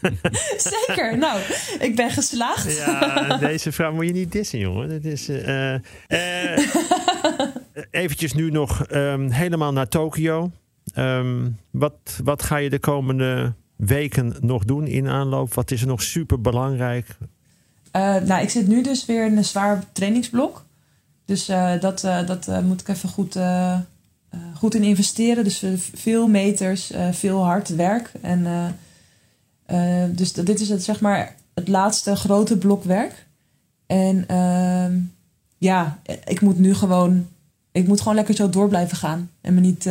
Zeker. 0.86 1.18
Nou, 1.18 1.40
ik 1.78 1.96
ben 1.96 2.10
geslaagd. 2.10 2.76
Ja, 2.76 3.36
deze 3.36 3.72
vrouw 3.72 3.92
moet 3.92 4.06
je 4.06 4.12
niet 4.12 4.32
dissen, 4.32 4.58
jongen. 4.58 4.88
Dat 4.88 5.04
is, 5.04 5.28
uh, 5.28 5.72
uh, 5.72 5.78
eventjes 7.90 8.32
nu 8.32 8.50
nog 8.50 8.90
um, 8.90 9.30
helemaal 9.30 9.72
naar 9.72 9.88
Tokio. 9.88 10.50
Um, 10.98 11.58
wat, 11.70 12.20
wat 12.24 12.42
ga 12.42 12.56
je 12.56 12.70
de 12.70 12.78
komende 12.78 13.52
weken 13.76 14.36
nog 14.40 14.64
doen 14.64 14.86
in 14.86 15.08
aanloop? 15.08 15.54
Wat 15.54 15.70
is 15.70 15.80
er 15.80 15.86
nog 15.86 16.02
super 16.02 16.40
belangrijk? 16.40 17.16
Uh, 17.96 18.16
nou, 18.16 18.42
ik 18.42 18.50
zit 18.50 18.66
nu 18.66 18.82
dus 18.82 19.06
weer 19.06 19.26
in 19.26 19.36
een 19.36 19.44
zwaar 19.44 19.84
trainingsblok. 19.92 20.64
Dus 21.24 21.48
uh, 21.48 21.80
dat, 21.80 22.04
uh, 22.04 22.26
dat 22.26 22.62
moet 22.62 22.80
ik 22.80 22.88
even 22.88 23.08
goed, 23.08 23.36
goed 24.54 24.74
in 24.74 24.82
investeren. 24.82 25.44
Dus 25.44 25.64
veel 25.94 26.28
meters, 26.28 26.92
veel 27.10 27.44
hard 27.44 27.68
werk. 27.68 28.12
En, 28.20 28.46
dus 30.14 30.32
dit 30.32 30.60
is 30.60 30.68
het, 30.68 30.84
zeg 30.84 31.00
maar 31.00 31.34
het 31.54 31.68
laatste 31.68 32.16
grote 32.16 32.58
blok 32.58 32.84
werk. 32.84 33.26
En 33.86 34.24
ehm, 34.28 34.98
ja, 35.58 35.98
ik 36.24 36.40
moet 36.40 36.58
nu 36.58 36.74
gewoon, 36.74 37.28
ik 37.72 37.86
moet 37.86 38.00
gewoon 38.00 38.14
lekker 38.14 38.34
zo 38.34 38.50
door 38.50 38.68
blijven 38.68 38.96
gaan. 38.96 39.30
En 39.40 39.54
me 39.54 39.60
niet, 39.60 39.88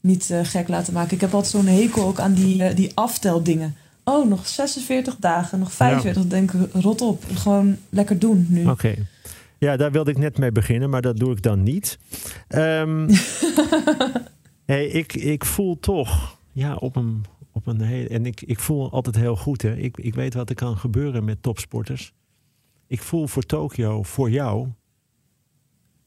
niet 0.00 0.34
gek 0.42 0.68
laten 0.68 0.92
maken. 0.92 1.14
Ik 1.14 1.20
heb 1.20 1.34
altijd 1.34 1.52
zo'n 1.52 1.66
hekel 1.66 2.06
ook 2.06 2.20
aan 2.20 2.34
die, 2.34 2.74
die 2.74 2.90
afteldingen 2.94 3.74
oh, 4.04 4.28
nog 4.28 4.46
46 4.46 5.16
dagen, 5.16 5.58
nog 5.58 5.72
45. 5.72 6.22
Ja. 6.22 6.28
Denk 6.28 6.52
ik, 6.52 6.72
rot 6.72 7.00
op. 7.00 7.24
Gewoon 7.34 7.76
lekker 7.88 8.18
doen 8.18 8.46
nu. 8.48 8.66
Oké. 8.66 8.94
Ja, 9.58 9.76
daar 9.76 9.92
wilde 9.92 10.10
ik 10.10 10.18
net 10.18 10.38
mee 10.38 10.52
beginnen, 10.52 10.90
maar 10.90 11.02
dat 11.02 11.16
doe 11.16 11.32
ik 11.32 11.42
dan 11.42 11.62
niet. 11.62 11.98
Um, 12.48 13.08
hey, 14.66 14.86
ik, 14.86 15.14
ik 15.14 15.44
voel 15.44 15.78
toch, 15.80 16.38
ja, 16.52 16.74
op 16.74 16.96
een, 16.96 17.24
op 17.52 17.66
een 17.66 17.80
hele. 17.80 18.08
En 18.08 18.26
ik, 18.26 18.40
ik 18.40 18.58
voel 18.58 18.90
altijd 18.90 19.16
heel 19.16 19.36
goed, 19.36 19.62
hè. 19.62 19.76
Ik, 19.76 19.96
ik 19.96 20.14
weet 20.14 20.34
wat 20.34 20.48
er 20.48 20.54
kan 20.54 20.76
gebeuren 20.76 21.24
met 21.24 21.42
topsporters. 21.42 22.12
Ik 22.86 23.02
voel 23.02 23.26
voor 23.26 23.42
Tokio, 23.42 24.02
voor 24.02 24.30
jou, 24.30 24.68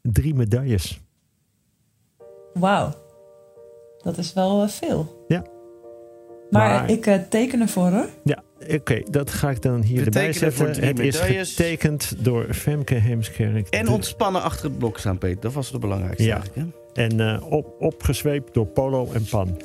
drie 0.01 0.35
medailles. 0.35 1.01
Wauw. 2.53 2.93
Dat 3.97 4.17
is 4.17 4.33
wel 4.33 4.63
uh, 4.63 4.69
veel. 4.69 5.25
Ja. 5.27 5.45
Maar, 6.49 6.89
ik 6.89 7.05
uh, 7.05 7.15
teken 7.29 7.61
ervoor 7.61 7.89
hoor. 7.89 8.09
Ja, 8.23 8.43
oké. 8.73 9.01
dat 9.09 9.31
ga 9.31 9.49
ik 9.49 9.61
dan 9.61 9.81
hier 9.81 10.05
erbij 10.05 10.33
zetten. 10.33 10.85
Het 10.85 10.99
is 10.99 11.19
getekend 11.19 12.13
door 12.17 12.53
Femke 12.53 12.95
Heemskerk. 12.95 13.67
En 13.69 13.87
ontspannen 13.87 14.41
achter 14.41 14.65
het 14.65 14.77
blok 14.77 14.97
staan, 14.97 15.17
Peter. 15.17 15.41
Dat 15.41 15.53
was 15.53 15.71
het 15.71 15.81
belangrijkste 15.81 16.23
ja. 16.23 16.35
eigenlijk. 16.35 16.73
Hè? 16.93 17.03
En 17.03 17.19
uh, 17.19 17.51
op, 17.51 17.75
opgezweept 17.79 18.53
door 18.53 18.65
Polo 18.65 19.11
en 19.13 19.25
Pan. 19.29 19.61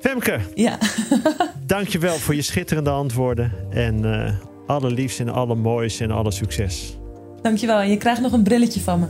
Femke, 0.00 0.38
ja. 0.54 0.78
dankjewel 1.66 2.14
voor 2.14 2.34
je 2.34 2.42
schitterende 2.42 2.90
antwoorden. 2.90 3.52
En 3.70 4.04
uh, 4.04 4.30
alle 4.66 4.90
liefs 4.90 5.18
en 5.18 5.28
alle 5.28 5.54
moois 5.54 6.00
en 6.00 6.10
alle 6.10 6.30
succes. 6.30 6.98
Dankjewel. 7.42 7.78
En 7.78 7.90
je 7.90 7.96
krijgt 7.96 8.20
nog 8.20 8.32
een 8.32 8.42
brilletje 8.42 8.80
van 8.80 9.00
me. 9.00 9.06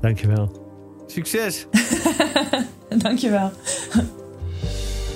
Dankjewel. 0.00 0.66
Succes. 1.06 1.66
dankjewel. 3.02 3.50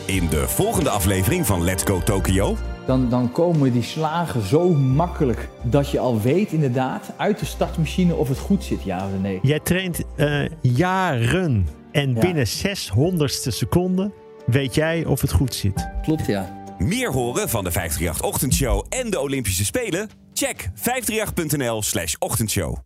In 0.07 0.29
de 0.29 0.49
volgende 0.49 0.91
aflevering 0.91 1.47
van 1.47 1.65
Let's 1.65 1.83
Go 1.83 2.01
Tokyo. 2.01 2.57
Dan, 2.87 3.09
dan 3.09 3.33
komen 3.33 3.73
die 3.73 3.83
slagen 3.83 4.43
zo 4.43 4.69
makkelijk 4.75 5.49
dat 5.63 5.91
je 5.91 5.99
al 5.99 6.21
weet 6.21 6.53
inderdaad 6.53 7.13
uit 7.17 7.39
de 7.39 7.45
startmachine 7.45 8.15
of 8.15 8.29
het 8.29 8.39
goed 8.39 8.65
zit, 8.65 8.83
ja 8.83 9.07
of 9.07 9.21
nee. 9.21 9.39
Jij 9.43 9.61
traint 9.61 10.03
uh, 10.17 10.49
jaren 10.61 11.67
en 11.93 12.15
ja. 12.15 12.21
binnen 12.21 12.47
600ste 12.47 13.49
seconden 13.49 14.13
weet 14.47 14.75
jij 14.75 15.05
of 15.05 15.21
het 15.21 15.33
goed 15.33 15.55
zit. 15.55 15.89
Klopt, 16.03 16.27
ja. 16.27 16.61
Meer 16.79 17.13
horen 17.13 17.49
van 17.49 17.65
de 17.65 17.71
538 17.71 18.23
Ochtendshow 18.33 18.87
en 18.89 19.11
de 19.11 19.21
Olympische 19.21 19.65
Spelen? 19.65 20.09
Check 20.33 20.69
538.nl 20.75 21.83
slash 21.83 22.15
ochtendshow. 22.19 22.77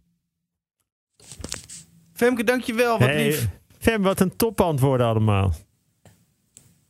Femke, 2.12 2.44
dankjewel. 2.44 2.98
Wat 2.98 3.08
hey, 3.08 3.24
lief. 3.24 3.48
Fem, 3.78 4.02
wat 4.02 4.20
een 4.20 4.36
topantwoorden 4.36 5.06
allemaal. 5.06 5.54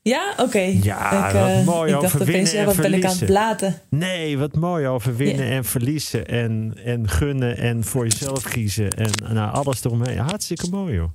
Ja, 0.08 0.30
oké. 0.30 0.42
Okay. 0.42 0.78
Ja, 0.82 1.26
ik, 1.26 1.32
wat 1.32 1.48
uh, 1.48 1.64
mooi 1.64 1.94
ik 1.94 2.00
dacht 2.00 2.20
opeens, 2.20 2.52
ja, 2.52 2.64
wat 2.64 2.76
ben 2.76 2.94
ik 2.94 3.04
aan 3.04 3.16
het 3.16 3.26
blaten. 3.26 3.74
Nee, 3.88 4.38
wat 4.38 4.56
mooi 4.56 4.86
over 4.86 5.16
winnen 5.16 5.44
yeah. 5.44 5.56
en 5.56 5.64
verliezen 5.64 6.26
en, 6.26 6.74
en 6.84 7.08
gunnen 7.08 7.56
en 7.56 7.84
voor 7.84 8.04
jezelf 8.04 8.42
kiezen 8.42 8.90
en 8.90 9.10
nou, 9.34 9.54
alles 9.54 9.84
eromheen. 9.84 10.18
Hartstikke 10.18 10.68
mooi, 10.70 10.94
joh. 10.94 11.08